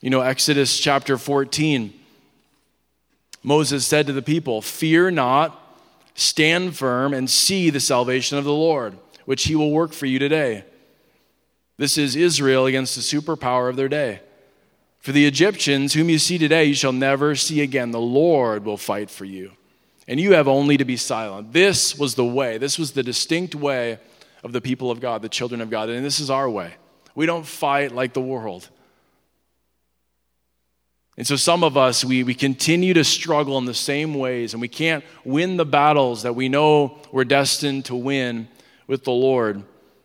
You 0.00 0.10
know, 0.10 0.20
Exodus 0.20 0.78
chapter 0.78 1.16
14 1.16 1.92
Moses 3.44 3.86
said 3.86 4.06
to 4.06 4.12
the 4.12 4.22
people, 4.22 4.62
Fear 4.62 5.12
not, 5.12 5.60
stand 6.14 6.76
firm, 6.76 7.12
and 7.12 7.28
see 7.28 7.70
the 7.70 7.78
salvation 7.78 8.38
of 8.38 8.44
the 8.44 8.52
Lord, 8.52 8.96
which 9.26 9.44
he 9.44 9.54
will 9.54 9.70
work 9.70 9.92
for 9.92 10.06
you 10.06 10.18
today. 10.18 10.64
This 11.76 11.98
is 11.98 12.16
Israel 12.16 12.66
against 12.66 12.96
the 12.96 13.02
superpower 13.02 13.68
of 13.68 13.76
their 13.76 13.88
day. 13.88 14.20
For 15.00 15.12
the 15.12 15.26
Egyptians, 15.26 15.92
whom 15.92 16.08
you 16.08 16.18
see 16.18 16.38
today, 16.38 16.64
you 16.64 16.74
shall 16.74 16.92
never 16.92 17.34
see 17.34 17.60
again. 17.60 17.90
The 17.90 18.00
Lord 18.00 18.64
will 18.64 18.78
fight 18.78 19.10
for 19.10 19.26
you, 19.26 19.52
and 20.08 20.18
you 20.18 20.32
have 20.32 20.48
only 20.48 20.78
to 20.78 20.84
be 20.86 20.96
silent. 20.96 21.52
This 21.52 21.98
was 21.98 22.14
the 22.14 22.24
way, 22.24 22.56
this 22.56 22.78
was 22.78 22.92
the 22.92 23.02
distinct 23.02 23.54
way 23.54 23.98
of 24.42 24.52
the 24.52 24.62
people 24.62 24.90
of 24.90 25.00
God, 25.00 25.20
the 25.20 25.28
children 25.28 25.60
of 25.60 25.68
God, 25.68 25.90
and 25.90 26.04
this 26.04 26.20
is 26.20 26.30
our 26.30 26.48
way. 26.48 26.72
We 27.14 27.26
don't 27.26 27.46
fight 27.46 27.92
like 27.92 28.14
the 28.14 28.22
world. 28.22 28.70
And 31.16 31.26
so, 31.26 31.36
some 31.36 31.62
of 31.62 31.76
us, 31.76 32.04
we, 32.04 32.24
we 32.24 32.34
continue 32.34 32.92
to 32.94 33.04
struggle 33.04 33.56
in 33.58 33.66
the 33.66 33.74
same 33.74 34.14
ways, 34.14 34.52
and 34.52 34.60
we 34.60 34.68
can't 34.68 35.04
win 35.24 35.56
the 35.56 35.64
battles 35.64 36.24
that 36.24 36.34
we 36.34 36.48
know 36.48 36.98
we're 37.12 37.24
destined 37.24 37.84
to 37.86 37.94
win 37.94 38.48
with 38.88 39.04
the 39.04 39.12
Lord 39.12 39.62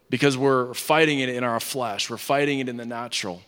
because 0.09 0.37
we're 0.37 0.73
fighting 0.73 1.19
it 1.19 1.29
in 1.29 1.43
our 1.43 1.59
flesh, 1.59 2.09
we're 2.09 2.17
fighting 2.17 2.59
it 2.59 2.69
in 2.69 2.77
the 2.77 2.85
natural. 2.85 3.41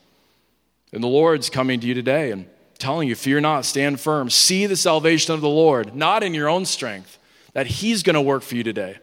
And 0.91 1.04
the 1.04 1.08
Lord's 1.08 1.50
coming 1.50 1.80
to 1.80 1.88
you 1.88 1.93
today 1.93 2.32
and 2.32 2.47
telling 2.80 3.08
you, 3.08 3.15
Fear 3.15 3.41
not, 3.41 3.65
stand 3.65 4.00
firm. 4.00 4.30
See 4.30 4.65
the 4.65 4.76
salvation 4.76 5.34
of 5.34 5.41
the 5.41 5.50
Lord, 5.50 5.95
not 5.95 6.24
in 6.24 6.34
your 6.34 6.50
own 6.50 6.65
strength, 6.65 7.17
that 7.54 7.67
He's 7.67 8.02
going 8.02 8.15
to 8.15 8.21
work 8.21 8.41
for 8.41 8.56
you 8.56 8.63
today. 8.63 8.97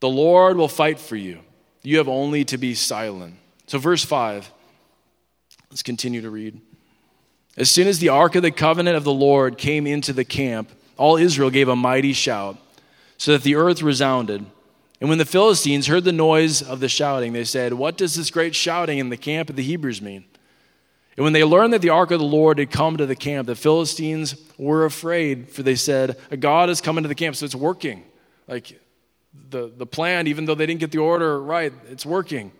The 0.00 0.08
Lord 0.08 0.56
will 0.56 0.68
fight 0.68 1.00
for 1.00 1.16
you. 1.16 1.40
You 1.82 1.98
have 1.98 2.08
only 2.08 2.44
to 2.46 2.58
be 2.58 2.74
silent. 2.74 3.34
So, 3.66 3.78
verse 3.78 4.04
5 4.04 4.52
Let's 5.70 5.82
continue 5.82 6.22
to 6.22 6.30
read. 6.30 6.60
As 7.56 7.70
soon 7.70 7.88
as 7.88 7.98
the 7.98 8.10
ark 8.10 8.34
of 8.34 8.42
the 8.42 8.50
covenant 8.50 8.96
of 8.96 9.04
the 9.04 9.12
Lord 9.12 9.58
came 9.58 9.86
into 9.86 10.12
the 10.12 10.24
camp, 10.24 10.70
all 10.96 11.16
Israel 11.16 11.50
gave 11.50 11.68
a 11.68 11.76
mighty 11.76 12.12
shout, 12.12 12.58
so 13.18 13.32
that 13.32 13.42
the 13.42 13.56
earth 13.56 13.82
resounded. 13.82 14.44
And 15.00 15.08
when 15.08 15.18
the 15.18 15.24
Philistines 15.24 15.86
heard 15.86 16.04
the 16.04 16.12
noise 16.12 16.62
of 16.62 16.80
the 16.80 16.88
shouting, 16.88 17.32
they 17.32 17.44
said, 17.44 17.74
What 17.74 17.96
does 17.96 18.14
this 18.14 18.30
great 18.30 18.54
shouting 18.54 18.98
in 18.98 19.08
the 19.08 19.16
camp 19.16 19.50
of 19.50 19.56
the 19.56 19.62
Hebrews 19.62 20.00
mean? 20.00 20.24
And 21.16 21.24
when 21.24 21.32
they 21.32 21.44
learned 21.44 21.72
that 21.72 21.80
the 21.80 21.90
ark 21.90 22.10
of 22.10 22.18
the 22.18 22.26
Lord 22.26 22.58
had 22.58 22.70
come 22.70 22.98
to 22.98 23.06
the 23.06 23.16
camp, 23.16 23.46
the 23.46 23.54
Philistines 23.54 24.36
were 24.58 24.84
afraid, 24.84 25.48
for 25.48 25.62
they 25.62 25.74
said, 25.74 26.18
A 26.30 26.36
God 26.36 26.68
has 26.68 26.82
come 26.82 26.98
into 26.98 27.08
the 27.08 27.14
camp, 27.14 27.36
so 27.36 27.46
it's 27.46 27.54
working. 27.54 28.04
Like 28.46 28.78
the, 29.50 29.72
the 29.74 29.86
plan, 29.86 30.26
even 30.26 30.44
though 30.44 30.54
they 30.54 30.66
didn't 30.66 30.80
get 30.80 30.92
the 30.92 30.98
order 30.98 31.40
right, 31.40 31.72
it's 31.90 32.04
working. 32.04 32.52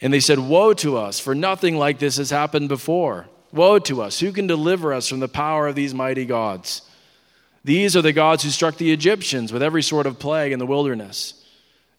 And 0.00 0.12
they 0.12 0.20
said, 0.20 0.38
Woe 0.38 0.74
to 0.74 0.96
us, 0.96 1.18
for 1.18 1.34
nothing 1.34 1.78
like 1.78 1.98
this 1.98 2.16
has 2.18 2.30
happened 2.30 2.68
before. 2.68 3.26
Woe 3.52 3.78
to 3.80 4.02
us, 4.02 4.20
who 4.20 4.32
can 4.32 4.46
deliver 4.46 4.92
us 4.92 5.08
from 5.08 5.20
the 5.20 5.28
power 5.28 5.66
of 5.66 5.74
these 5.74 5.94
mighty 5.94 6.26
gods? 6.26 6.82
These 7.64 7.96
are 7.96 8.02
the 8.02 8.12
gods 8.12 8.44
who 8.44 8.50
struck 8.50 8.76
the 8.76 8.92
Egyptians 8.92 9.52
with 9.52 9.62
every 9.62 9.82
sort 9.82 10.06
of 10.06 10.18
plague 10.18 10.52
in 10.52 10.58
the 10.58 10.66
wilderness. 10.66 11.44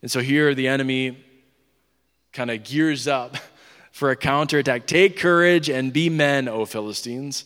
And 0.02 0.10
so 0.10 0.22
here 0.22 0.54
the 0.54 0.68
enemy 0.70 1.26
kind 2.32 2.52
of 2.52 2.64
gears 2.64 3.08
up 3.08 3.36
for 3.92 4.12
a 4.12 4.16
counterattack. 4.16 4.88
Take 4.88 5.18
courage 5.18 5.70
and 5.70 5.92
be 5.92 6.10
men, 6.10 6.48
O 6.48 6.66
Philistines, 6.66 7.44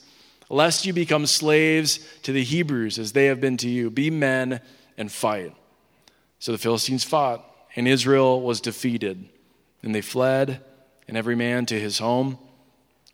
lest 0.50 0.86
you 0.86 0.94
become 0.94 1.26
slaves 1.26 2.00
to 2.24 2.32
the 2.34 2.44
Hebrews 2.44 3.00
as 3.00 3.14
they 3.14 3.26
have 3.26 3.42
been 3.42 3.58
to 3.58 3.70
you. 3.70 3.90
Be 3.90 4.12
men 4.12 4.60
and 4.98 5.12
fight. 5.12 5.56
So 6.38 6.52
the 6.52 6.58
Philistines 6.58 7.04
fought, 7.04 7.44
and 7.76 7.88
Israel 7.88 8.42
was 8.42 8.62
defeated. 8.62 9.30
And 9.84 9.94
they 9.96 10.02
fled, 10.02 10.62
and 11.08 11.18
every 11.18 11.36
man 11.36 11.66
to 11.68 11.80
his 11.80 12.00
home. 12.00 12.38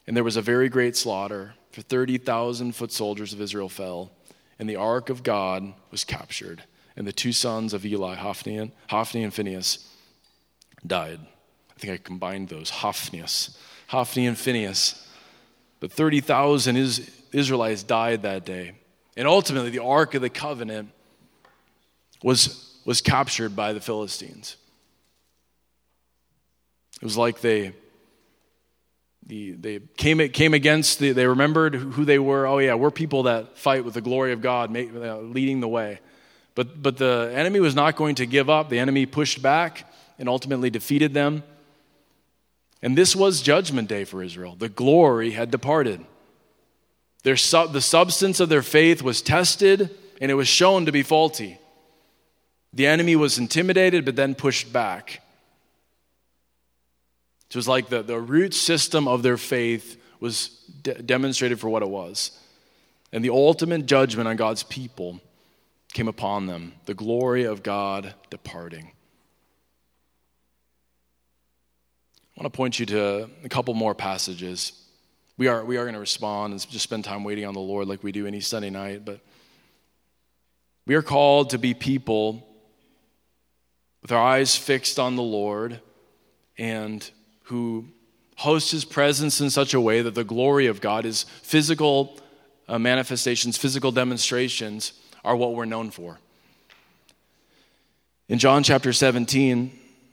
And 0.05 0.15
there 0.15 0.23
was 0.23 0.37
a 0.37 0.41
very 0.41 0.69
great 0.69 0.95
slaughter, 0.95 1.53
for 1.71 1.81
30,000 1.81 2.73
foot 2.73 2.91
soldiers 2.91 3.33
of 3.33 3.41
Israel 3.41 3.69
fell. 3.69 4.11
And 4.59 4.69
the 4.69 4.75
ark 4.75 5.09
of 5.09 5.23
God 5.23 5.73
was 5.91 6.03
captured. 6.03 6.63
And 6.95 7.07
the 7.07 7.13
two 7.13 7.31
sons 7.31 7.73
of 7.73 7.85
Eli, 7.85 8.15
Hophni 8.15 8.57
and, 8.57 8.71
Hophni 8.89 9.23
and 9.23 9.33
Phinehas, 9.33 9.87
died. 10.85 11.19
I 11.75 11.79
think 11.79 11.93
I 11.93 11.97
combined 11.97 12.49
those, 12.49 12.71
Hophnius. 12.71 13.55
Hophni 13.87 14.25
and 14.25 14.37
Phinehas. 14.37 15.07
But 15.79 15.91
30,000 15.91 16.75
Israelites 17.31 17.83
died 17.83 18.23
that 18.23 18.45
day. 18.45 18.73
And 19.15 19.27
ultimately, 19.27 19.69
the 19.69 19.83
Ark 19.83 20.15
of 20.15 20.21
the 20.21 20.29
Covenant 20.29 20.89
was, 22.23 22.79
was 22.85 23.01
captured 23.01 23.55
by 23.55 23.73
the 23.73 23.79
Philistines. 23.79 24.57
It 27.01 27.03
was 27.03 27.17
like 27.17 27.41
they, 27.41 27.73
the, 29.25 29.51
they 29.51 29.79
came, 29.97 30.19
came 30.29 30.53
against, 30.53 30.99
the, 30.99 31.11
they 31.11 31.27
remembered 31.27 31.75
who 31.75 32.05
they 32.05 32.17
were. 32.19 32.47
Oh, 32.47 32.59
yeah, 32.59 32.75
we're 32.75 32.91
people 32.91 33.23
that 33.23 33.57
fight 33.57 33.85
with 33.85 33.93
the 33.93 34.01
glory 34.01 34.31
of 34.31 34.41
God, 34.41 34.75
uh, 34.75 35.17
leading 35.19 35.59
the 35.59 35.67
way. 35.67 35.99
But, 36.55 36.81
but 36.81 36.97
the 36.97 37.31
enemy 37.35 37.59
was 37.59 37.75
not 37.75 37.95
going 37.95 38.15
to 38.15 38.25
give 38.25 38.49
up. 38.49 38.69
The 38.69 38.79
enemy 38.79 39.05
pushed 39.05 39.41
back 39.41 39.91
and 40.17 40.27
ultimately 40.27 40.69
defeated 40.69 41.13
them. 41.13 41.43
And 42.81 42.97
this 42.97 43.15
was 43.15 43.41
judgment 43.41 43.89
day 43.89 44.05
for 44.05 44.23
Israel. 44.23 44.55
The 44.57 44.69
glory 44.69 45.31
had 45.31 45.51
departed. 45.51 46.03
Their, 47.23 47.35
the 47.35 47.81
substance 47.81 48.39
of 48.39 48.49
their 48.49 48.61
faith 48.61 49.01
was 49.01 49.21
tested 49.21 49.89
and 50.21 50.31
it 50.31 50.35
was 50.35 50.47
shown 50.47 50.85
to 50.85 50.91
be 50.91 51.03
faulty. 51.03 51.59
The 52.73 52.87
enemy 52.87 53.15
was 53.15 53.37
intimidated 53.37 54.05
but 54.05 54.15
then 54.15 54.33
pushed 54.35 54.71
back. 54.71 55.21
It 57.49 57.55
was 57.55 57.67
like 57.67 57.89
the, 57.89 58.03
the 58.03 58.19
root 58.19 58.53
system 58.53 59.07
of 59.07 59.23
their 59.23 59.37
faith 59.37 60.01
was 60.19 60.49
de- 60.81 61.01
demonstrated 61.01 61.59
for 61.59 61.69
what 61.69 61.81
it 61.81 61.89
was. 61.89 62.31
And 63.11 63.23
the 63.23 63.29
ultimate 63.29 63.85
judgment 63.85 64.27
on 64.27 64.35
God's 64.35 64.63
people 64.63 65.21
came 65.93 66.07
upon 66.07 66.45
them 66.45 66.73
the 66.85 66.93
glory 66.93 67.45
of 67.45 67.63
God 67.63 68.13
departing. 68.29 68.91
I 72.35 72.43
want 72.43 72.53
to 72.53 72.57
point 72.57 72.79
you 72.79 72.85
to 72.87 73.29
a 73.43 73.49
couple 73.49 73.73
more 73.73 73.95
passages. 73.95 74.73
We 75.37 75.47
are, 75.47 75.63
we 75.63 75.77
are 75.77 75.83
going 75.83 75.95
to 75.95 75.99
respond 75.99 76.51
and 76.51 76.69
just 76.69 76.83
spend 76.83 77.03
time 77.03 77.23
waiting 77.23 77.45
on 77.45 77.53
the 77.53 77.59
Lord 77.59 77.87
like 77.87 78.03
we 78.03 78.11
do 78.11 78.27
any 78.27 78.41
Sunday 78.41 78.69
night, 78.69 79.05
but 79.05 79.21
we 80.85 80.95
are 80.95 81.01
called 81.01 81.51
to 81.51 81.57
be 81.57 81.73
people 81.73 82.47
with 84.01 84.11
our 84.11 84.21
eyes 84.21 84.55
fixed 84.55 84.99
on 84.99 85.15
the 85.15 85.23
Lord 85.23 85.81
and 86.57 87.09
who 87.47 87.85
hosts 88.37 88.71
his 88.71 88.85
presence 88.85 89.41
in 89.41 89.49
such 89.49 89.73
a 89.73 89.81
way 89.81 90.01
that 90.01 90.15
the 90.15 90.23
glory 90.23 90.67
of 90.67 90.79
God, 90.79 91.05
his 91.05 91.23
physical 91.23 92.17
uh, 92.67 92.77
manifestations, 92.77 93.57
physical 93.57 93.91
demonstrations, 93.91 94.93
are 95.23 95.35
what 95.35 95.55
we're 95.55 95.65
known 95.65 95.89
for. 95.89 96.19
In 98.29 98.37
John 98.37 98.63
chapter 98.63 98.91
17, 98.91 99.71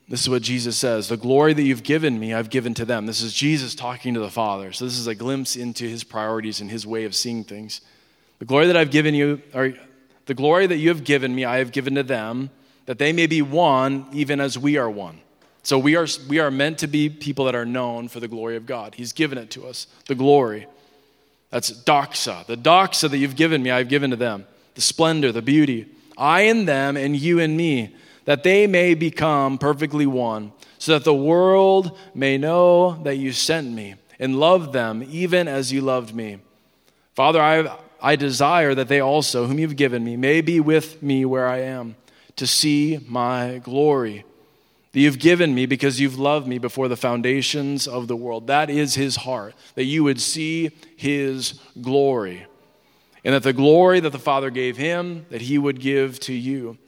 this 0.08 0.22
is 0.22 0.28
what 0.28 0.42
Jesus 0.42 0.76
says 0.76 1.08
The 1.08 1.16
glory 1.16 1.54
that 1.54 1.62
you've 1.62 1.82
given 1.82 2.18
me, 2.18 2.32
I've 2.32 2.50
given 2.50 2.74
to 2.74 2.84
them. 2.84 3.06
This 3.06 3.20
is 3.20 3.34
Jesus 3.34 3.74
talking 3.74 4.14
to 4.14 4.20
the 4.20 4.30
Father. 4.30 4.72
So, 4.72 4.84
this 4.84 4.98
is 4.98 5.06
a 5.06 5.14
glimpse 5.14 5.56
into 5.56 5.88
his 5.88 6.04
priorities 6.04 6.60
and 6.60 6.70
his 6.70 6.86
way 6.86 7.04
of 7.04 7.14
seeing 7.14 7.44
things. 7.44 7.80
The 8.38 8.44
glory 8.44 8.66
that 8.68 8.76
I've 8.76 8.90
given 8.90 9.14
you, 9.14 9.42
or 9.52 9.74
the 10.26 10.34
glory 10.34 10.66
that 10.66 10.76
you 10.76 10.88
have 10.88 11.04
given 11.04 11.34
me, 11.34 11.44
I 11.44 11.58
have 11.58 11.72
given 11.72 11.94
to 11.96 12.02
them, 12.02 12.50
that 12.86 12.98
they 12.98 13.12
may 13.12 13.26
be 13.26 13.42
one, 13.42 14.06
even 14.12 14.40
as 14.40 14.58
we 14.58 14.76
are 14.76 14.90
one. 14.90 15.20
So 15.64 15.78
we 15.78 15.96
are, 15.96 16.06
we 16.28 16.40
are 16.40 16.50
meant 16.50 16.78
to 16.80 16.86
be 16.86 17.08
people 17.08 17.46
that 17.46 17.54
are 17.54 17.64
known 17.64 18.08
for 18.08 18.20
the 18.20 18.28
glory 18.28 18.56
of 18.56 18.66
God. 18.66 18.94
He's 18.94 19.14
given 19.14 19.38
it 19.38 19.50
to 19.52 19.66
us, 19.66 19.86
the 20.06 20.14
glory. 20.14 20.66
That's 21.48 21.72
doxa. 21.72 22.44
The 22.44 22.56
doxa 22.56 23.10
that 23.10 23.16
you've 23.16 23.34
given 23.34 23.62
me, 23.62 23.70
I've 23.70 23.88
given 23.88 24.10
to 24.10 24.16
them. 24.16 24.44
The 24.74 24.82
splendor, 24.82 25.32
the 25.32 25.40
beauty. 25.40 25.86
I 26.18 26.42
in 26.42 26.66
them 26.66 26.98
and 26.98 27.16
you 27.16 27.38
in 27.38 27.56
me, 27.56 27.96
that 28.26 28.42
they 28.42 28.66
may 28.66 28.92
become 28.92 29.56
perfectly 29.56 30.06
one, 30.06 30.52
so 30.78 30.92
that 30.92 31.04
the 31.04 31.14
world 31.14 31.96
may 32.14 32.36
know 32.36 33.02
that 33.04 33.16
you 33.16 33.32
sent 33.32 33.70
me 33.72 33.94
and 34.18 34.38
loved 34.38 34.74
them 34.74 35.02
even 35.08 35.48
as 35.48 35.72
you 35.72 35.80
loved 35.80 36.14
me. 36.14 36.40
Father, 37.14 37.40
I, 37.40 37.74
I 38.02 38.16
desire 38.16 38.74
that 38.74 38.88
they 38.88 39.00
also, 39.00 39.46
whom 39.46 39.58
you've 39.58 39.76
given 39.76 40.04
me, 40.04 40.18
may 40.18 40.42
be 40.42 40.60
with 40.60 41.02
me 41.02 41.24
where 41.24 41.48
I 41.48 41.60
am, 41.60 41.96
to 42.36 42.46
see 42.46 43.00
my 43.08 43.62
glory 43.64 44.24
that 44.94 45.00
you've 45.00 45.18
given 45.18 45.52
me 45.52 45.66
because 45.66 46.00
you've 46.00 46.20
loved 46.20 46.46
me 46.46 46.56
before 46.56 46.86
the 46.86 46.96
foundations 46.96 47.88
of 47.88 48.06
the 48.06 48.14
world. 48.14 48.46
That 48.46 48.70
is 48.70 48.94
his 48.94 49.16
heart, 49.16 49.56
that 49.74 49.86
you 49.86 50.04
would 50.04 50.20
see 50.20 50.70
his 50.96 51.54
glory. 51.82 52.46
And 53.24 53.34
that 53.34 53.42
the 53.42 53.52
glory 53.52 53.98
that 53.98 54.10
the 54.10 54.20
Father 54.20 54.50
gave 54.50 54.76
him, 54.76 55.26
that 55.30 55.40
he 55.40 55.58
would 55.58 55.80
give 55.80 56.20
to 56.20 56.32
you. 56.32 56.78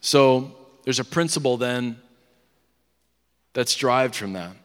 So 0.00 0.56
there's 0.82 0.98
a 0.98 1.04
principle 1.04 1.56
then 1.56 1.96
that's 3.52 3.76
derived 3.76 4.16
from 4.16 4.32
that. 4.32 4.56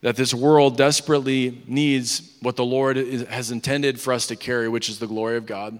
That 0.00 0.16
this 0.16 0.34
world 0.34 0.76
desperately 0.76 1.62
needs 1.68 2.36
what 2.42 2.56
the 2.56 2.64
Lord 2.64 2.96
has 2.96 3.52
intended 3.52 4.00
for 4.00 4.12
us 4.12 4.26
to 4.26 4.34
carry, 4.34 4.68
which 4.68 4.88
is 4.88 4.98
the 4.98 5.06
glory 5.06 5.36
of 5.36 5.46
God. 5.46 5.78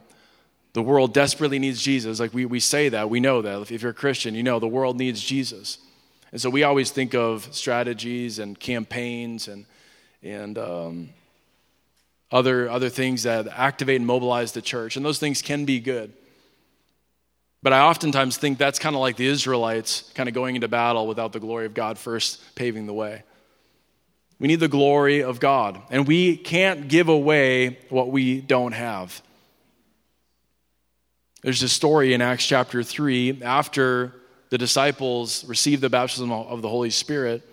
The 0.77 0.83
world 0.83 1.15
desperately 1.15 1.59
needs 1.59 1.81
Jesus. 1.81 2.21
Like 2.21 2.35
we, 2.35 2.45
we 2.45 2.61
say 2.61 2.91
that, 2.91 3.09
we 3.09 3.19
know 3.19 3.41
that. 3.41 3.71
If 3.71 3.81
you're 3.81 3.93
a 3.93 3.95
Christian, 3.95 4.35
you 4.35 4.43
know 4.43 4.59
the 4.59 4.69
world 4.69 4.99
needs 4.99 5.23
Jesus. 5.23 5.79
And 6.33 6.39
so 6.39 6.51
we 6.51 6.65
always 6.65 6.91
think 6.91 7.15
of 7.15 7.49
strategies 7.51 8.39
and 8.39 8.61
campaigns 8.61 9.49
and, 9.49 9.65
and 10.23 10.59
um, 10.59 11.09
other, 12.31 12.69
other 12.69 12.91
things 12.91 13.23
that 13.23 13.49
activate 13.49 13.97
and 13.97 14.07
mobilize 14.07 14.53
the 14.53 14.61
church. 14.61 14.99
And 14.99 15.07
those 15.07 15.19
things 15.19 15.41
can 15.41 15.65
be 15.65 15.81
good. 15.81 16.12
But 17.62 17.73
I 17.73 17.81
oftentimes 17.81 18.37
think 18.37 18.59
that's 18.59 18.79
kind 18.79 18.95
of 18.95 19.01
like 19.01 19.17
the 19.17 19.29
Israelites 19.29 20.12
kind 20.15 20.29
of 20.29 20.35
going 20.35 20.57
into 20.57 20.69
battle 20.69 21.07
without 21.07 21.33
the 21.33 21.41
glory 21.41 21.65
of 21.65 21.73
God 21.73 21.97
first 21.97 22.55
paving 22.55 22.85
the 22.85 22.93
way. 22.93 23.23
We 24.39 24.47
need 24.47 24.61
the 24.61 24.69
glory 24.69 25.23
of 25.23 25.41
God. 25.41 25.81
And 25.91 26.07
we 26.07 26.37
can't 26.37 26.87
give 26.87 27.09
away 27.09 27.79
what 27.89 28.11
we 28.11 28.43
don't 28.43 28.73
have. 28.73 29.23
There's 31.47 31.63
a 31.63 31.69
story 31.69 32.13
in 32.13 32.23
Acts 32.23 32.45
chapter 32.45 32.83
3 32.83 33.41
after 33.45 34.13
the 34.51 34.59
disciples 34.59 35.45
received 35.45 35.81
the 35.81 35.89
baptism 35.89 36.33
of 36.33 36.61
the 36.61 36.69
Holy 36.69 36.91
Spirit. 36.91 37.49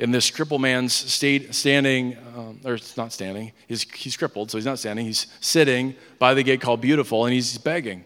And 0.00 0.12
this 0.12 0.32
crippled 0.32 0.62
man's 0.62 0.92
state, 0.92 1.54
standing, 1.54 2.16
um, 2.36 2.60
or 2.64 2.78
not 2.96 3.12
standing, 3.12 3.52
he's, 3.68 3.88
he's 3.92 4.16
crippled, 4.16 4.50
so 4.50 4.58
he's 4.58 4.64
not 4.64 4.80
standing. 4.80 5.06
He's 5.06 5.28
sitting 5.40 5.94
by 6.18 6.34
the 6.34 6.42
gate 6.42 6.60
called 6.60 6.80
Beautiful, 6.80 7.24
and 7.24 7.32
he's 7.32 7.56
begging. 7.56 8.04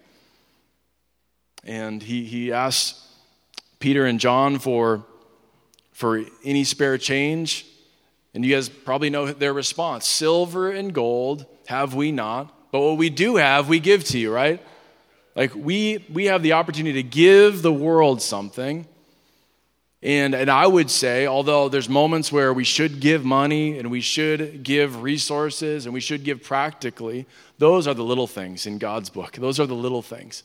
And 1.64 2.02
he, 2.02 2.26
he 2.26 2.52
asks 2.52 3.02
Peter 3.78 4.04
and 4.04 4.20
John 4.20 4.58
for, 4.58 5.06
for 5.92 6.22
any 6.44 6.64
spare 6.64 6.98
change. 6.98 7.64
And 8.34 8.44
you 8.44 8.54
guys 8.54 8.68
probably 8.68 9.08
know 9.08 9.32
their 9.32 9.54
response 9.54 10.06
Silver 10.06 10.70
and 10.70 10.92
gold 10.92 11.46
have 11.66 11.94
we 11.94 12.12
not, 12.12 12.54
but 12.70 12.80
what 12.80 12.96
we 12.96 13.10
do 13.10 13.36
have, 13.36 13.68
we 13.68 13.80
give 13.80 14.04
to 14.04 14.18
you, 14.18 14.32
right? 14.32 14.62
Like 15.34 15.54
we 15.54 16.04
we 16.12 16.26
have 16.26 16.42
the 16.42 16.52
opportunity 16.54 17.02
to 17.02 17.08
give 17.08 17.62
the 17.62 17.72
world 17.72 18.22
something. 18.22 18.86
And, 20.02 20.34
and 20.34 20.50
I 20.50 20.66
would 20.66 20.90
say, 20.90 21.26
although 21.26 21.68
there's 21.68 21.88
moments 21.88 22.32
where 22.32 22.54
we 22.54 22.64
should 22.64 23.00
give 23.00 23.22
money 23.22 23.78
and 23.78 23.90
we 23.90 24.00
should 24.00 24.62
give 24.62 25.02
resources 25.02 25.84
and 25.84 25.92
we 25.92 26.00
should 26.00 26.24
give 26.24 26.42
practically, 26.42 27.26
those 27.58 27.86
are 27.86 27.92
the 27.92 28.02
little 28.02 28.26
things 28.26 28.64
in 28.64 28.78
God's 28.78 29.10
book. 29.10 29.32
Those 29.32 29.60
are 29.60 29.66
the 29.66 29.74
little 29.74 30.00
things. 30.00 30.42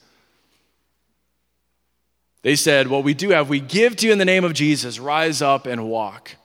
They 2.42 2.56
said, 2.56 2.90
What 2.90 3.06
we 3.06 3.14
do 3.14 3.30
have, 3.30 3.48
we 3.48 3.62
give 3.62 3.96
to 3.98 4.08
you 4.08 4.12
in 4.12 4.20
the 4.20 4.26
name 4.26 4.44
of 4.44 4.54
Jesus, 4.54 5.00
rise 5.00 5.42
up 5.42 5.66
and 5.66 5.90
walk. 5.90 6.36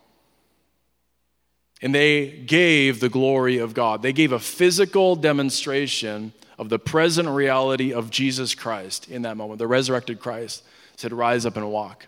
And 1.83 1.95
they 1.95 2.31
gave 2.31 3.01
the 3.01 3.09
glory 3.09 3.59
of 3.59 3.73
God. 3.73 4.03
They 4.03 4.12
gave 4.12 4.33
a 4.33 4.38
physical 4.38 5.16
demonstration 5.16 6.33
of 6.59 6.69
the 6.69 6.79
present 6.79 7.29
reality 7.29 7.93
of 7.93 8.11
Jesus 8.11 8.55
Christ 8.55 9.11
in 9.11 9.23
that 9.23 9.37
moment. 9.37 9.59
The 9.59 9.66
resurrected 9.66 10.21
Christ 10.21 10.62
said, 10.97 11.12
Rise 11.12 11.47
up 11.47 11.57
and 11.57 11.71
walk. 11.71 12.07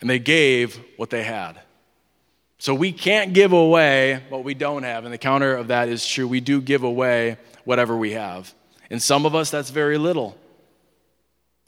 And 0.00 0.10
they 0.10 0.18
gave 0.18 0.80
what 0.96 1.10
they 1.10 1.22
had. 1.22 1.60
So 2.58 2.74
we 2.74 2.92
can't 2.92 3.32
give 3.34 3.52
away 3.52 4.24
what 4.30 4.42
we 4.42 4.54
don't 4.54 4.82
have. 4.82 5.04
And 5.04 5.14
the 5.14 5.18
counter 5.18 5.54
of 5.54 5.68
that 5.68 5.88
is 5.88 6.04
true. 6.04 6.26
We 6.26 6.40
do 6.40 6.60
give 6.60 6.82
away 6.82 7.36
whatever 7.64 7.96
we 7.96 8.12
have. 8.12 8.52
And 8.90 9.00
some 9.00 9.26
of 9.26 9.34
us, 9.34 9.50
that's 9.50 9.70
very 9.70 9.98
little. 9.98 10.36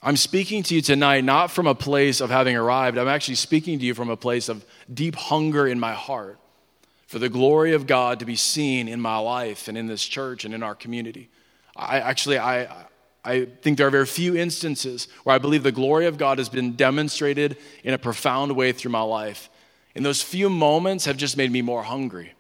I'm 0.03 0.17
speaking 0.17 0.63
to 0.65 0.75
you 0.75 0.81
tonight 0.81 1.25
not 1.25 1.51
from 1.51 1.67
a 1.67 1.75
place 1.75 2.21
of 2.23 2.31
having 2.31 2.57
arrived. 2.57 2.97
I'm 2.97 3.09
actually 3.09 3.35
speaking 3.35 3.79
to 3.79 3.85
you 3.85 3.95
from 3.95 4.09
a 4.09 4.17
place 4.17 4.49
of 4.49 4.65
deep 4.93 5.15
hunger 5.15 5.67
in 5.67 5.79
my 5.79 5.93
heart 5.93 6.39
for 7.07 7.19
the 7.19 7.29
glory 7.29 7.75
of 7.75 7.87
God 7.87 8.21
to 8.21 8.25
be 8.25 8.37
seen 8.37 8.89
in 8.89 9.01
my 9.01 9.19
life 9.19 9.69
and 9.69 9.77
in 9.77 9.87
this 9.87 10.05
church 10.07 10.45
and 10.45 10.55
in 10.55 10.63
our 10.63 10.75
community. 10.75 11.29
I 11.77 12.01
actually 12.01 12.39
I 12.39 12.87
I 13.23 13.45
think 13.45 13.77
there 13.77 13.87
are 13.87 13.91
very 13.91 14.07
few 14.07 14.35
instances 14.35 15.07
where 15.25 15.35
I 15.35 15.39
believe 15.39 15.63
the 15.63 15.73
glory 15.73 16.07
of 16.07 16.17
God 16.17 16.39
has 16.39 16.49
been 16.49 16.77
demonstrated 16.77 17.59
in 17.85 17.93
a 17.93 17.99
profound 17.99 18.57
way 18.57 18.73
through 18.73 18.93
my 18.93 19.03
life. 19.03 19.51
And 19.95 20.07
those 20.07 20.23
few 20.23 20.49
moments 20.49 21.05
have 21.05 21.19
just 21.19 21.37
made 21.37 21.51
me 21.51 21.61
more 21.61 21.83
hungry. 21.83 22.33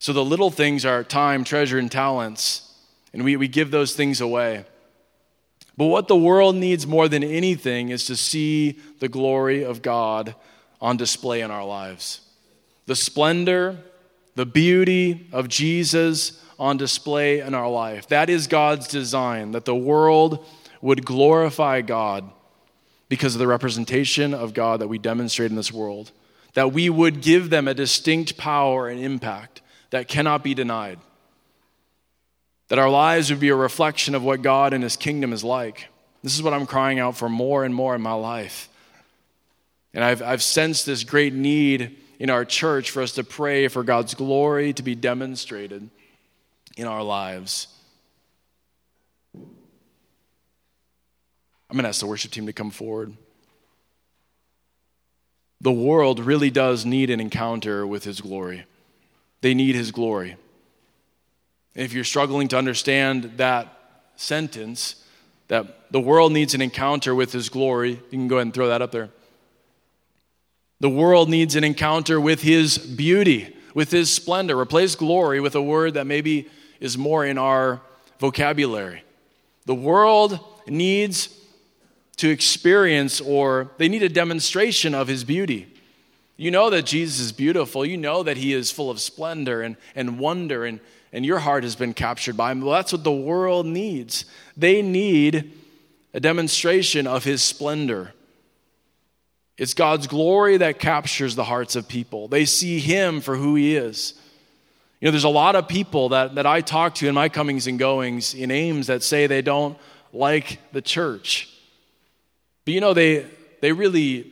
So 0.00 0.12
the 0.12 0.24
little 0.24 0.50
things 0.50 0.84
are 0.84 1.04
time, 1.04 1.44
treasure, 1.44 1.78
and 1.78 1.90
talents 1.90 2.65
and 3.12 3.24
we, 3.24 3.36
we 3.36 3.48
give 3.48 3.70
those 3.70 3.94
things 3.94 4.20
away. 4.20 4.64
But 5.76 5.86
what 5.86 6.08
the 6.08 6.16
world 6.16 6.56
needs 6.56 6.86
more 6.86 7.08
than 7.08 7.22
anything 7.22 7.90
is 7.90 8.06
to 8.06 8.16
see 8.16 8.78
the 8.98 9.08
glory 9.08 9.62
of 9.62 9.82
God 9.82 10.34
on 10.80 10.96
display 10.96 11.42
in 11.42 11.50
our 11.50 11.64
lives. 11.64 12.20
The 12.86 12.96
splendor, 12.96 13.78
the 14.34 14.46
beauty 14.46 15.26
of 15.32 15.48
Jesus 15.48 16.42
on 16.58 16.76
display 16.76 17.40
in 17.40 17.54
our 17.54 17.68
life. 17.68 18.08
That 18.08 18.30
is 18.30 18.46
God's 18.46 18.88
design, 18.88 19.52
that 19.52 19.64
the 19.64 19.74
world 19.74 20.46
would 20.80 21.04
glorify 21.04 21.82
God 21.82 22.30
because 23.08 23.34
of 23.34 23.38
the 23.38 23.46
representation 23.46 24.34
of 24.34 24.54
God 24.54 24.80
that 24.80 24.88
we 24.88 24.98
demonstrate 24.98 25.50
in 25.50 25.56
this 25.56 25.72
world, 25.72 26.10
that 26.54 26.72
we 26.72 26.88
would 26.90 27.20
give 27.20 27.50
them 27.50 27.68
a 27.68 27.74
distinct 27.74 28.36
power 28.36 28.88
and 28.88 29.00
impact 29.00 29.60
that 29.90 30.08
cannot 30.08 30.42
be 30.42 30.54
denied, 30.54 30.98
that 32.68 32.78
our 32.78 32.90
lives 32.90 33.30
would 33.30 33.40
be 33.40 33.48
a 33.48 33.56
reflection 33.56 34.14
of 34.14 34.22
what 34.22 34.42
God 34.42 34.72
and 34.72 34.82
His 34.82 34.96
kingdom 34.96 35.32
is 35.32 35.44
like. 35.44 35.88
This 36.22 36.34
is 36.34 36.42
what 36.42 36.52
I'm 36.52 36.66
crying 36.66 36.98
out 36.98 37.16
for 37.16 37.28
more 37.28 37.64
and 37.64 37.74
more 37.74 37.94
in 37.94 38.02
my 38.02 38.14
life. 38.14 38.68
And 39.94 40.02
I've, 40.02 40.22
I've 40.22 40.42
sensed 40.42 40.84
this 40.84 41.04
great 41.04 41.32
need 41.32 41.96
in 42.18 42.30
our 42.30 42.44
church 42.44 42.90
for 42.90 43.02
us 43.02 43.12
to 43.12 43.24
pray 43.24 43.68
for 43.68 43.82
God's 43.82 44.14
glory 44.14 44.72
to 44.72 44.82
be 44.82 44.94
demonstrated 44.94 45.88
in 46.76 46.86
our 46.86 47.02
lives. 47.02 47.68
I'm 49.34 49.46
going 51.72 51.84
to 51.84 51.88
ask 51.88 52.00
the 52.00 52.06
worship 52.06 52.30
team 52.30 52.46
to 52.46 52.52
come 52.52 52.70
forward. 52.70 53.16
The 55.60 55.72
world 55.72 56.20
really 56.20 56.50
does 56.50 56.84
need 56.84 57.10
an 57.10 57.20
encounter 57.20 57.86
with 57.86 58.04
His 58.04 58.20
glory. 58.20 58.64
They 59.40 59.54
need 59.54 59.74
His 59.74 59.90
glory. 59.90 60.36
If 61.76 61.92
you're 61.92 62.04
struggling 62.04 62.48
to 62.48 62.58
understand 62.58 63.32
that 63.36 63.68
sentence, 64.16 65.04
that 65.48 65.92
the 65.92 66.00
world 66.00 66.32
needs 66.32 66.54
an 66.54 66.60
encounter 66.60 67.14
with 67.14 67.32
His 67.32 67.48
glory, 67.48 67.90
you 67.92 68.10
can 68.10 68.28
go 68.28 68.36
ahead 68.36 68.46
and 68.46 68.54
throw 68.54 68.68
that 68.68 68.82
up 68.82 68.92
there. 68.92 69.10
The 70.80 70.90
world 70.90 71.28
needs 71.28 71.54
an 71.56 71.64
encounter 71.64 72.20
with 72.20 72.42
His 72.42 72.78
beauty, 72.78 73.54
with 73.74 73.90
His 73.90 74.12
splendor. 74.12 74.58
Replace 74.58 74.94
glory 74.94 75.40
with 75.40 75.54
a 75.54 75.62
word 75.62 75.94
that 75.94 76.06
maybe 76.06 76.48
is 76.80 76.98
more 76.98 77.24
in 77.24 77.38
our 77.38 77.80
vocabulary. 78.18 79.02
The 79.66 79.74
world 79.74 80.38
needs 80.66 81.28
to 82.16 82.28
experience 82.28 83.20
or 83.20 83.70
they 83.78 83.88
need 83.88 84.02
a 84.02 84.08
demonstration 84.08 84.94
of 84.94 85.08
his 85.08 85.24
beauty. 85.24 85.72
You 86.36 86.50
know 86.50 86.68
that 86.70 86.84
Jesus 86.84 87.18
is 87.18 87.32
beautiful. 87.32 87.84
You 87.84 87.96
know 87.96 88.22
that 88.22 88.36
he 88.36 88.52
is 88.52 88.70
full 88.70 88.90
of 88.90 89.00
splendor 89.00 89.62
and, 89.62 89.76
and 89.94 90.18
wonder, 90.18 90.64
and, 90.64 90.80
and 91.12 91.24
your 91.24 91.38
heart 91.38 91.64
has 91.64 91.76
been 91.76 91.94
captured 91.94 92.36
by 92.36 92.52
him. 92.52 92.60
Well, 92.60 92.74
that's 92.74 92.92
what 92.92 93.04
the 93.04 93.12
world 93.12 93.64
needs. 93.64 94.26
They 94.56 94.82
need 94.82 95.52
a 96.12 96.20
demonstration 96.20 97.06
of 97.06 97.24
his 97.24 97.42
splendor. 97.42 98.12
It's 99.56 99.72
God's 99.72 100.06
glory 100.06 100.58
that 100.58 100.78
captures 100.78 101.34
the 101.34 101.44
hearts 101.44 101.76
of 101.76 101.88
people. 101.88 102.28
They 102.28 102.44
see 102.44 102.78
him 102.80 103.22
for 103.22 103.36
who 103.36 103.54
he 103.54 103.74
is. 103.74 104.12
You 105.00 105.06
know, 105.06 105.12
there's 105.12 105.24
a 105.24 105.30
lot 105.30 105.56
of 105.56 105.68
people 105.68 106.10
that, 106.10 106.34
that 106.34 106.46
I 106.46 106.60
talk 106.60 106.96
to 106.96 107.08
in 107.08 107.14
my 107.14 107.30
comings 107.30 107.66
and 107.66 107.78
goings 107.78 108.34
in 108.34 108.50
Ames 108.50 108.88
that 108.88 109.02
say 109.02 109.26
they 109.26 109.42
don't 109.42 109.78
like 110.12 110.58
the 110.72 110.82
church. 110.82 111.50
But 112.66 112.74
you 112.74 112.80
know, 112.80 112.92
they, 112.92 113.26
they 113.60 113.72
really 113.72 114.30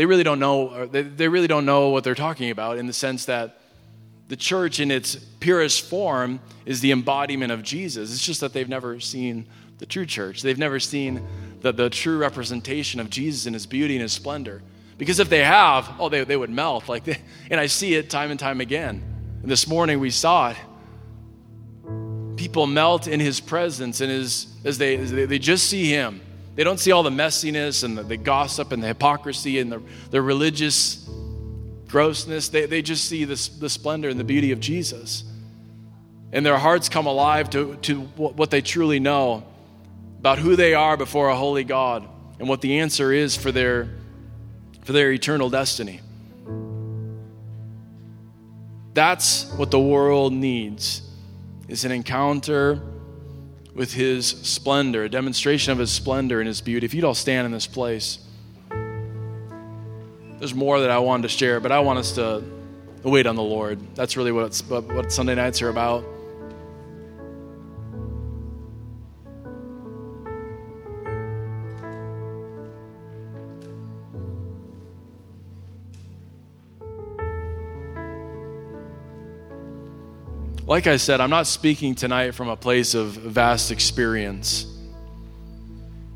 they 0.00 0.06
really 0.06 0.24
don't 0.24 0.40
know 0.40 0.86
they, 0.86 1.02
they 1.02 1.28
really 1.28 1.46
don't 1.46 1.66
know 1.66 1.90
what 1.90 2.04
they're 2.04 2.14
talking 2.14 2.48
about 2.48 2.78
in 2.78 2.86
the 2.86 2.92
sense 2.94 3.26
that 3.26 3.60
the 4.28 4.36
church 4.36 4.80
in 4.80 4.90
its 4.90 5.14
purest 5.14 5.84
form 5.84 6.40
is 6.64 6.80
the 6.80 6.90
embodiment 6.90 7.52
of 7.52 7.62
Jesus. 7.62 8.10
It's 8.10 8.24
just 8.24 8.40
that 8.40 8.54
they've 8.54 8.66
never 8.66 8.98
seen 8.98 9.46
the 9.76 9.84
true 9.84 10.06
church. 10.06 10.40
They've 10.40 10.56
never 10.56 10.80
seen 10.80 11.22
the, 11.60 11.72
the 11.72 11.90
true 11.90 12.16
representation 12.16 12.98
of 12.98 13.10
Jesus 13.10 13.44
in 13.44 13.52
his 13.52 13.66
beauty 13.66 13.94
and 13.96 14.00
his 14.00 14.14
splendor. 14.14 14.62
Because 14.96 15.18
if 15.18 15.28
they 15.28 15.44
have, 15.44 15.92
oh, 15.98 16.08
they, 16.08 16.24
they 16.24 16.36
would 16.38 16.48
melt. 16.48 16.88
Like 16.88 17.04
they, 17.04 17.18
and 17.50 17.60
I 17.60 17.66
see 17.66 17.94
it 17.94 18.08
time 18.08 18.30
and 18.30 18.40
time 18.40 18.62
again. 18.62 19.02
And 19.42 19.50
this 19.50 19.68
morning 19.68 20.00
we 20.00 20.08
saw 20.08 20.52
it. 20.52 20.56
People 22.36 22.66
melt 22.66 23.06
in 23.06 23.20
his 23.20 23.38
presence 23.38 24.00
and 24.00 24.10
his, 24.10 24.46
as, 24.64 24.78
they, 24.78 24.96
as 24.96 25.12
they, 25.12 25.26
they 25.26 25.38
just 25.38 25.68
see 25.68 25.90
him 25.90 26.22
they 26.60 26.64
don't 26.64 26.78
see 26.78 26.92
all 26.92 27.02
the 27.02 27.08
messiness 27.08 27.84
and 27.84 27.96
the, 27.96 28.02
the 28.02 28.18
gossip 28.18 28.70
and 28.70 28.82
the 28.82 28.88
hypocrisy 28.88 29.60
and 29.60 29.72
the, 29.72 29.80
the 30.10 30.20
religious 30.20 31.08
grossness. 31.88 32.50
They, 32.50 32.66
they 32.66 32.82
just 32.82 33.06
see 33.06 33.24
this, 33.24 33.48
the 33.48 33.70
splendor 33.70 34.10
and 34.10 34.20
the 34.20 34.24
beauty 34.24 34.52
of 34.52 34.60
Jesus. 34.60 35.24
And 36.34 36.44
their 36.44 36.58
hearts 36.58 36.90
come 36.90 37.06
alive 37.06 37.48
to, 37.48 37.76
to 37.76 38.02
what 38.02 38.50
they 38.50 38.60
truly 38.60 39.00
know 39.00 39.42
about 40.18 40.38
who 40.38 40.54
they 40.54 40.74
are 40.74 40.98
before 40.98 41.30
a 41.30 41.34
holy 41.34 41.64
God 41.64 42.06
and 42.38 42.46
what 42.46 42.60
the 42.60 42.80
answer 42.80 43.10
is 43.10 43.34
for 43.34 43.50
their, 43.50 43.88
for 44.82 44.92
their 44.92 45.12
eternal 45.12 45.48
destiny. 45.48 46.02
That's 48.92 49.50
what 49.52 49.70
the 49.70 49.80
world 49.80 50.34
needs 50.34 51.00
is 51.68 51.86
an 51.86 51.90
encounter 51.90 52.82
with 53.80 53.94
his 53.94 54.26
splendor, 54.26 55.04
a 55.04 55.08
demonstration 55.08 55.72
of 55.72 55.78
his 55.78 55.90
splendor 55.90 56.38
and 56.38 56.46
his 56.46 56.60
beauty. 56.60 56.84
If 56.84 56.92
you'd 56.92 57.02
all 57.02 57.14
stand 57.14 57.46
in 57.46 57.50
this 57.50 57.66
place, 57.66 58.18
there's 60.38 60.54
more 60.54 60.80
that 60.80 60.90
I 60.90 60.98
wanted 60.98 61.22
to 61.22 61.28
share, 61.30 61.60
but 61.60 61.72
I 61.72 61.80
want 61.80 61.98
us 61.98 62.12
to 62.16 62.44
wait 63.02 63.24
on 63.24 63.36
the 63.36 63.42
Lord. 63.42 63.78
That's 63.94 64.18
really 64.18 64.32
what, 64.32 64.54
what 64.68 65.10
Sunday 65.10 65.34
nights 65.34 65.62
are 65.62 65.70
about. 65.70 66.04
Like 80.70 80.86
I 80.86 80.98
said, 80.98 81.20
I'm 81.20 81.30
not 81.30 81.48
speaking 81.48 81.96
tonight 81.96 82.30
from 82.30 82.48
a 82.48 82.54
place 82.54 82.94
of 82.94 83.08
vast 83.08 83.72
experience. 83.72 84.66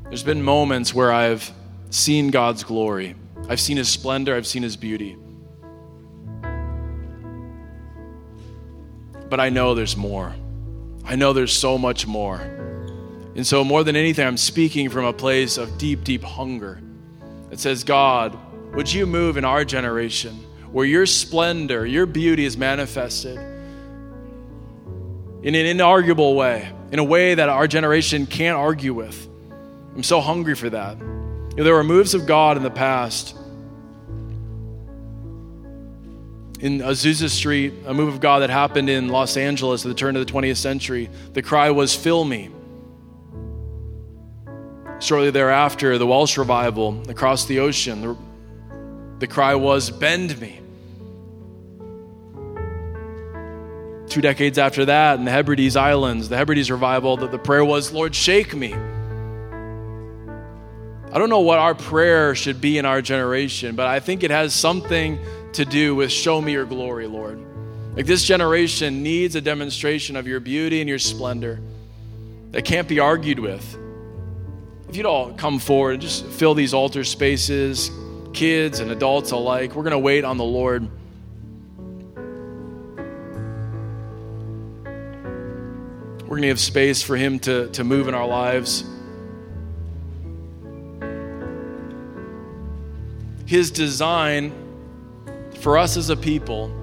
There's 0.05 0.23
been 0.23 0.41
moments 0.41 0.93
where 0.93 1.11
I've 1.11 1.51
seen 1.89 2.29
God's 2.29 2.63
glory, 2.63 3.17
I've 3.49 3.59
seen 3.59 3.75
His 3.75 3.89
splendor, 3.89 4.33
I've 4.33 4.47
seen 4.47 4.63
His 4.63 4.77
beauty. 4.77 5.17
But 9.29 9.41
I 9.41 9.49
know 9.49 9.75
there's 9.75 9.97
more. 9.97 10.33
I 11.03 11.17
know 11.17 11.33
there's 11.33 11.51
so 11.51 11.77
much 11.77 12.07
more. 12.07 12.39
And 13.35 13.45
so, 13.45 13.61
more 13.65 13.83
than 13.83 13.97
anything, 13.97 14.25
I'm 14.25 14.37
speaking 14.37 14.89
from 14.89 15.03
a 15.03 15.11
place 15.11 15.57
of 15.57 15.77
deep, 15.77 16.05
deep 16.05 16.23
hunger 16.23 16.79
that 17.49 17.59
says, 17.59 17.83
God, 17.83 18.37
would 18.73 18.89
you 18.93 19.05
move 19.05 19.35
in 19.35 19.43
our 19.43 19.65
generation 19.65 20.31
where 20.71 20.85
your 20.85 21.05
splendor, 21.05 21.85
your 21.85 22.05
beauty 22.05 22.45
is 22.45 22.55
manifested? 22.55 23.54
In 25.45 25.53
an 25.53 25.77
inarguable 25.77 26.35
way, 26.35 26.67
in 26.91 26.97
a 26.97 27.03
way 27.03 27.35
that 27.35 27.49
our 27.49 27.67
generation 27.67 28.25
can't 28.25 28.57
argue 28.57 28.95
with. 28.95 29.29
I'm 29.95 30.01
so 30.01 30.19
hungry 30.19 30.55
for 30.55 30.71
that. 30.71 30.97
You 30.97 31.57
know, 31.57 31.63
there 31.63 31.75
were 31.75 31.83
moves 31.83 32.15
of 32.15 32.25
God 32.25 32.57
in 32.57 32.63
the 32.63 32.71
past. 32.71 33.37
In 36.59 36.79
Azusa 36.79 37.29
Street, 37.29 37.73
a 37.85 37.93
move 37.93 38.11
of 38.11 38.19
God 38.19 38.39
that 38.39 38.49
happened 38.49 38.89
in 38.89 39.09
Los 39.09 39.37
Angeles 39.37 39.85
at 39.85 39.89
the 39.89 39.93
turn 39.93 40.15
of 40.15 40.25
the 40.25 40.33
20th 40.33 40.57
century, 40.57 41.11
the 41.33 41.43
cry 41.43 41.69
was, 41.69 41.95
Fill 41.95 42.25
me. 42.25 42.49
Shortly 44.99 45.29
thereafter, 45.29 45.99
the 45.99 46.07
Welsh 46.07 46.39
revival 46.39 47.03
across 47.07 47.45
the 47.45 47.59
ocean, 47.59 48.01
the, 48.01 48.17
the 49.19 49.27
cry 49.27 49.53
was, 49.53 49.91
Bend 49.91 50.41
me. 50.41 50.59
Two 54.15 54.21
decades 54.21 54.57
after 54.57 54.85
that, 54.85 55.19
in 55.19 55.25
the 55.25 55.31
Hebrides 55.31 55.75
Islands, 55.75 56.29
the 56.29 56.37
Hebrides 56.37 56.71
revival, 56.71 57.17
that 57.17 57.31
the 57.31 57.37
prayer 57.37 57.65
was, 57.65 57.91
Lord, 57.91 58.15
shake 58.15 58.55
me. 58.55 58.73
I 61.11 61.17
don't 61.17 61.29
know 61.29 61.41
what 61.41 61.59
our 61.59 61.75
prayer 61.75 62.33
should 62.33 62.61
be 62.61 62.77
in 62.77 62.85
our 62.85 63.01
generation, 63.01 63.75
but 63.75 63.87
I 63.87 63.99
think 63.99 64.23
it 64.23 64.31
has 64.31 64.53
something 64.53 65.19
to 65.51 65.65
do 65.65 65.95
with 65.95 66.13
show 66.13 66.39
me 66.39 66.53
your 66.53 66.63
glory, 66.63 67.07
Lord. 67.07 67.45
Like 67.97 68.05
this 68.05 68.23
generation 68.23 69.03
needs 69.03 69.35
a 69.35 69.41
demonstration 69.41 70.15
of 70.15 70.27
your 70.27 70.39
beauty 70.39 70.79
and 70.79 70.87
your 70.87 70.97
splendor 70.97 71.59
that 72.51 72.63
can't 72.63 72.87
be 72.87 73.01
argued 73.01 73.39
with. 73.39 73.77
If 74.87 74.95
you'd 74.95 75.05
all 75.05 75.33
come 75.33 75.59
forward 75.59 75.95
and 75.95 76.01
just 76.01 76.25
fill 76.25 76.53
these 76.53 76.73
altar 76.73 77.03
spaces, 77.03 77.91
kids 78.31 78.79
and 78.79 78.91
adults 78.91 79.31
alike, 79.31 79.75
we're 79.75 79.83
going 79.83 79.91
to 79.91 79.99
wait 79.99 80.23
on 80.23 80.37
the 80.37 80.45
Lord. 80.45 80.87
We're 86.35 86.41
going 86.41 86.53
to 86.53 86.61
space 86.61 87.01
for 87.01 87.15
Him 87.15 87.39
to, 87.39 87.69
to 87.69 87.85
move 87.85 88.09
in 88.09 88.13
our 88.13 88.27
lives. 88.27 88.83
His 93.45 93.71
design 93.71 94.51
for 95.61 95.77
us 95.77 95.95
as 95.95 96.09
a 96.09 96.17
people 96.17 96.73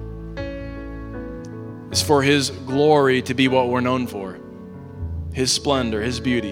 is 1.91 2.01
for 2.01 2.23
His 2.23 2.49
glory 2.49 3.21
to 3.21 3.35
be 3.35 3.47
what 3.47 3.69
we're 3.69 3.81
known 3.81 4.07
for 4.07 4.39
His 5.33 5.51
splendor, 5.51 6.01
His 6.01 6.19
beauty. 6.19 6.49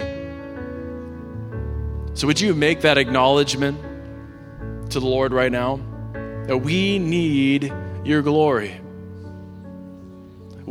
So, 2.13 2.27
would 2.27 2.39
you 2.39 2.53
make 2.53 2.81
that 2.81 2.99
acknowledgement 2.99 3.81
to 4.91 4.99
the 4.99 5.07
Lord 5.07 5.33
right 5.33 5.51
now? 5.51 5.79
That 6.45 6.57
we 6.59 6.99
need 6.99 7.73
your 8.05 8.21
glory. 8.21 8.79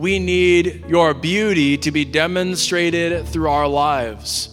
We 0.00 0.18
need 0.18 0.86
your 0.88 1.12
beauty 1.12 1.76
to 1.76 1.90
be 1.90 2.06
demonstrated 2.06 3.28
through 3.28 3.50
our 3.50 3.68
lives. 3.68 4.48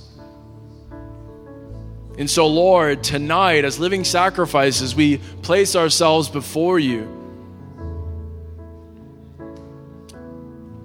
And 2.17 2.29
so, 2.29 2.47
Lord, 2.47 3.01
tonight, 3.01 3.63
as 3.63 3.79
living 3.79 4.03
sacrifices, 4.03 4.93
we 4.93 5.19
place 5.43 5.73
ourselves 5.73 6.27
before 6.27 6.79
you, 6.79 7.07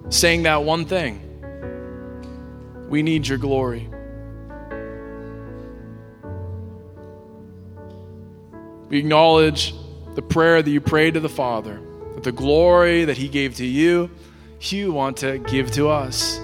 saying 0.09 0.43
that 0.43 0.63
one 0.63 0.85
thing 0.85 1.19
we 2.87 3.03
need 3.03 3.27
your 3.27 3.39
glory. 3.39 3.89
We 8.87 8.99
acknowledge 8.99 9.73
the 10.15 10.21
prayer 10.21 10.61
that 10.61 10.69
you 10.69 10.79
prayed 10.79 11.15
to 11.15 11.19
the 11.19 11.27
Father, 11.27 11.81
that 12.13 12.23
the 12.23 12.31
glory 12.31 13.03
that 13.03 13.17
He 13.17 13.27
gave 13.27 13.55
to 13.55 13.65
you, 13.65 14.09
you 14.71 14.93
want 14.93 15.17
to 15.17 15.39
give 15.39 15.71
to 15.71 15.89
us. 15.89 16.39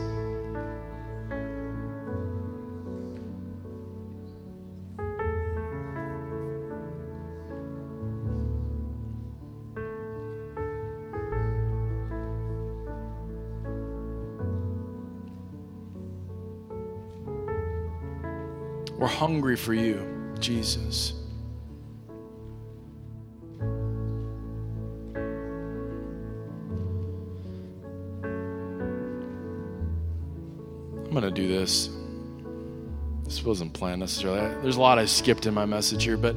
We're 18.97 19.07
hungry 19.07 19.55
for 19.55 19.73
you, 19.73 20.35
Jesus. 20.39 21.18
Do 31.39 31.47
this. 31.47 31.89
This 33.23 33.43
wasn't 33.43 33.73
planned 33.73 33.99
necessarily. 33.99 34.39
There's 34.61 34.77
a 34.77 34.81
lot 34.81 34.97
I 34.99 35.05
skipped 35.05 35.45
in 35.45 35.53
my 35.53 35.65
message 35.65 36.03
here, 36.03 36.17
but 36.17 36.35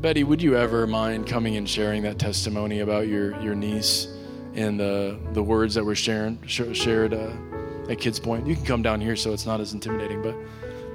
Betty, 0.00 0.24
would 0.24 0.42
you 0.42 0.56
ever 0.56 0.86
mind 0.86 1.26
coming 1.26 1.56
and 1.56 1.68
sharing 1.68 2.02
that 2.02 2.18
testimony 2.18 2.80
about 2.80 3.08
your, 3.08 3.40
your 3.40 3.54
niece 3.54 4.08
and 4.54 4.78
the, 4.78 5.18
the 5.32 5.42
words 5.42 5.74
that 5.74 5.84
were 5.84 5.94
shared, 5.94 6.38
shared 6.46 7.14
uh, 7.14 7.32
at 7.88 7.98
Kids 7.98 8.20
Point? 8.20 8.46
You 8.46 8.54
can 8.54 8.64
come 8.66 8.82
down 8.82 9.00
here 9.00 9.16
so 9.16 9.32
it's 9.32 9.46
not 9.46 9.60
as 9.60 9.72
intimidating, 9.72 10.22
but 10.22 10.36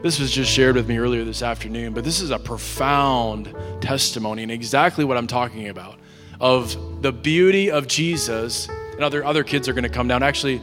this 0.04 0.20
was 0.20 0.32
just 0.32 0.52
shared 0.52 0.76
with 0.76 0.88
me 0.88 0.98
earlier 0.98 1.26
this 1.26 1.42
afternoon. 1.42 1.94
But 1.94 2.04
this 2.04 2.22
is 2.22 2.30
a 2.30 2.40
profound 2.40 3.54
testimony 3.82 4.44
and 4.44 4.52
exactly 4.52 5.04
what 5.04 5.18
I'm 5.18 5.28
talking 5.28 5.68
about 5.68 5.98
of 6.40 7.02
the 7.02 7.12
beauty 7.12 7.72
of 7.72 7.88
Jesus. 7.88 8.70
And 8.70 9.04
other, 9.04 9.26
other 9.26 9.44
kids 9.44 9.68
are 9.68 9.74
going 9.74 9.84
to 9.84 9.90
come 9.90 10.08
down. 10.08 10.24
Actually, 10.24 10.62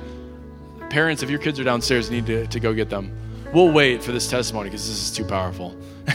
Parents, 0.91 1.23
if 1.23 1.31
your 1.31 1.39
kids 1.39 1.59
are 1.59 1.65
downstairs, 1.65 2.11
need 2.11 2.27
to, 2.27 2.47
to 2.47 2.61
go 2.61 2.73
get 2.73 2.89
them. 2.91 3.11
We'll 3.53 3.71
wait 3.71 4.03
for 4.03 4.13
this 4.13 4.29
testimony 4.29 4.71
because 4.71 4.87
this 4.87 5.11
is 5.11 5.17
too 5.17 5.25
powerful. 5.25 5.77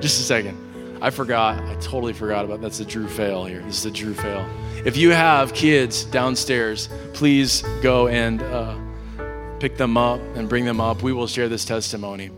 Just 0.00 0.20
a 0.20 0.24
second. 0.24 0.56
I 1.00 1.10
forgot. 1.10 1.62
I 1.62 1.74
totally 1.76 2.12
forgot 2.12 2.44
about 2.44 2.60
that's 2.60 2.78
the 2.78 2.84
Drew 2.84 3.06
fail 3.06 3.44
here. 3.44 3.60
This 3.62 3.78
is 3.78 3.82
the 3.84 3.90
Drew 3.90 4.14
fail. 4.14 4.48
If 4.84 4.96
you 4.96 5.10
have 5.10 5.54
kids 5.54 6.04
downstairs, 6.04 6.88
please 7.14 7.62
go 7.82 8.08
and 8.08 8.42
uh, 8.42 8.76
pick 9.60 9.76
them 9.76 9.96
up 9.96 10.20
and 10.34 10.48
bring 10.48 10.64
them 10.64 10.80
up. 10.80 11.02
We 11.02 11.12
will 11.12 11.26
share 11.26 11.48
this 11.48 11.64
testimony. 11.64 12.30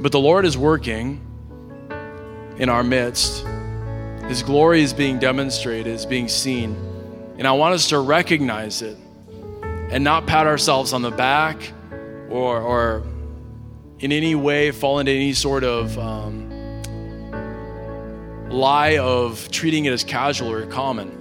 But 0.00 0.12
the 0.12 0.20
Lord 0.20 0.44
is 0.44 0.56
working 0.56 1.20
in 2.58 2.68
our 2.68 2.84
midst. 2.84 3.44
His 4.28 4.42
glory 4.42 4.82
is 4.82 4.92
being 4.92 5.18
demonstrated, 5.18 5.88
is 5.88 6.06
being 6.06 6.28
seen. 6.28 6.87
And 7.38 7.46
I 7.46 7.52
want 7.52 7.74
us 7.74 7.90
to 7.90 8.00
recognize 8.00 8.82
it 8.82 8.98
and 9.62 10.02
not 10.02 10.26
pat 10.26 10.48
ourselves 10.48 10.92
on 10.92 11.02
the 11.02 11.12
back 11.12 11.72
or, 12.28 12.60
or 12.60 13.04
in 14.00 14.10
any 14.10 14.34
way 14.34 14.72
fall 14.72 14.98
into 14.98 15.12
any 15.12 15.32
sort 15.32 15.62
of 15.62 15.96
um, 15.98 16.50
lie 18.50 18.98
of 18.98 19.48
treating 19.52 19.84
it 19.84 19.92
as 19.92 20.02
casual 20.02 20.50
or 20.50 20.66
common, 20.66 21.16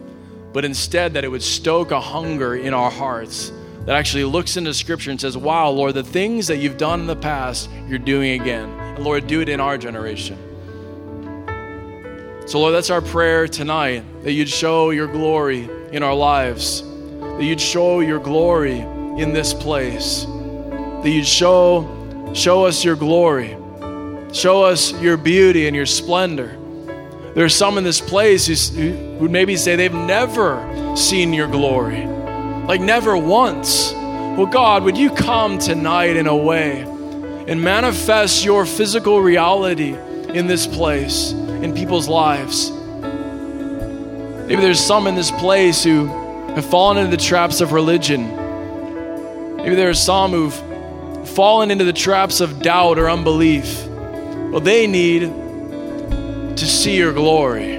but 0.53 0.65
instead 0.65 1.13
that 1.13 1.23
it 1.23 1.27
would 1.27 1.43
stoke 1.43 1.91
a 1.91 2.01
hunger 2.01 2.55
in 2.55 2.73
our 2.73 2.89
hearts 2.89 3.51
that 3.85 3.95
actually 3.95 4.23
looks 4.23 4.57
into 4.57 4.73
Scripture 4.73 5.11
and 5.11 5.21
says, 5.21 5.37
Wow, 5.37 5.69
Lord, 5.69 5.93
the 5.93 6.03
things 6.03 6.47
that 6.47 6.57
you've 6.57 6.77
done 6.77 7.01
in 7.01 7.07
the 7.07 7.15
past, 7.15 7.69
you're 7.87 7.99
doing 7.99 8.41
again. 8.41 8.69
And 8.69 9.03
Lord, 9.05 9.27
do 9.27 9.39
it 9.41 9.49
in 9.49 9.59
our 9.59 9.77
generation. 9.77 10.37
So, 12.47 12.59
Lord, 12.59 12.73
that's 12.73 12.89
our 12.89 13.01
prayer 13.01 13.45
tonight 13.45 14.05
that 14.23 14.31
you'd 14.31 14.47
show 14.47 14.91
your 14.91 15.07
glory 15.07 15.69
in 15.91 16.01
our 16.01 16.13
lives, 16.13 16.81
that 16.81 17.43
you'd 17.43 17.59
show 17.59 17.99
your 17.99 18.19
glory 18.19 18.79
in 18.79 19.33
this 19.33 19.53
place, 19.53 20.23
that 20.23 21.09
you'd 21.09 21.27
show, 21.27 22.31
show 22.33 22.63
us 22.63 22.85
your 22.85 22.95
glory, 22.95 23.57
show 24.31 24.63
us 24.63 24.93
your 25.01 25.17
beauty 25.17 25.67
and 25.67 25.75
your 25.75 25.85
splendor. 25.85 26.57
There 27.35 27.43
are 27.43 27.49
some 27.49 27.77
in 27.77 27.83
this 27.83 27.99
place 27.99 28.69
who 28.69 29.17
would 29.19 29.29
maybe 29.29 29.57
say 29.57 29.75
they've 29.75 29.93
never 29.93 30.95
seen 30.95 31.33
your 31.33 31.49
glory, 31.49 32.05
like 32.05 32.79
never 32.79 33.17
once. 33.17 33.91
Well, 33.91 34.45
God, 34.45 34.85
would 34.85 34.97
you 34.97 35.09
come 35.11 35.57
tonight 35.57 36.15
in 36.15 36.27
a 36.27 36.37
way 36.37 36.83
and 37.45 37.61
manifest 37.61 38.45
your 38.45 38.65
physical 38.65 39.19
reality 39.19 39.97
in 40.29 40.47
this 40.47 40.65
place, 40.65 41.33
in 41.63 41.73
people's 41.73 42.07
lives? 42.07 42.71
Maybe 44.47 44.61
there's 44.61 44.79
some 44.79 45.07
in 45.07 45.15
this 45.15 45.31
place 45.31 45.83
who 45.83 46.07
have 46.55 46.65
fallen 46.65 46.97
into 46.97 47.15
the 47.15 47.21
traps 47.21 47.61
of 47.61 47.73
religion. 47.73 48.35
Maybe 49.57 49.75
there 49.75 49.89
are 49.89 49.93
some 49.93 50.31
who've 50.31 51.27
fallen 51.29 51.69
into 51.69 51.83
the 51.83 51.93
traps 51.93 52.39
of 52.39 52.61
doubt 52.61 52.97
or 52.97 53.09
unbelief. 53.09 53.85
Well, 53.87 54.61
they 54.61 54.87
need 54.87 55.21
to 55.21 56.65
see 56.65 56.95
your 56.95 57.13
glory. 57.13 57.75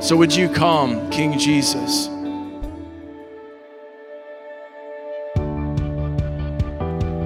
So, 0.00 0.16
would 0.16 0.34
you 0.34 0.48
come, 0.48 1.10
King 1.10 1.38
Jesus? 1.38 2.06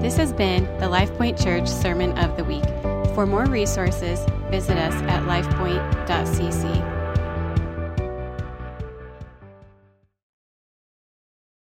This 0.01 0.17
has 0.17 0.33
been 0.33 0.65
the 0.79 0.87
LifePoint 0.87 1.41
Church 1.41 1.69
Sermon 1.69 2.17
of 2.17 2.35
the 2.35 2.43
Week. 2.43 2.65
For 3.13 3.27
more 3.27 3.45
resources, 3.45 4.25
visit 4.51 4.77
us 4.77 4.93
at 5.03 5.23
lifepoint.cc. 5.23 7.00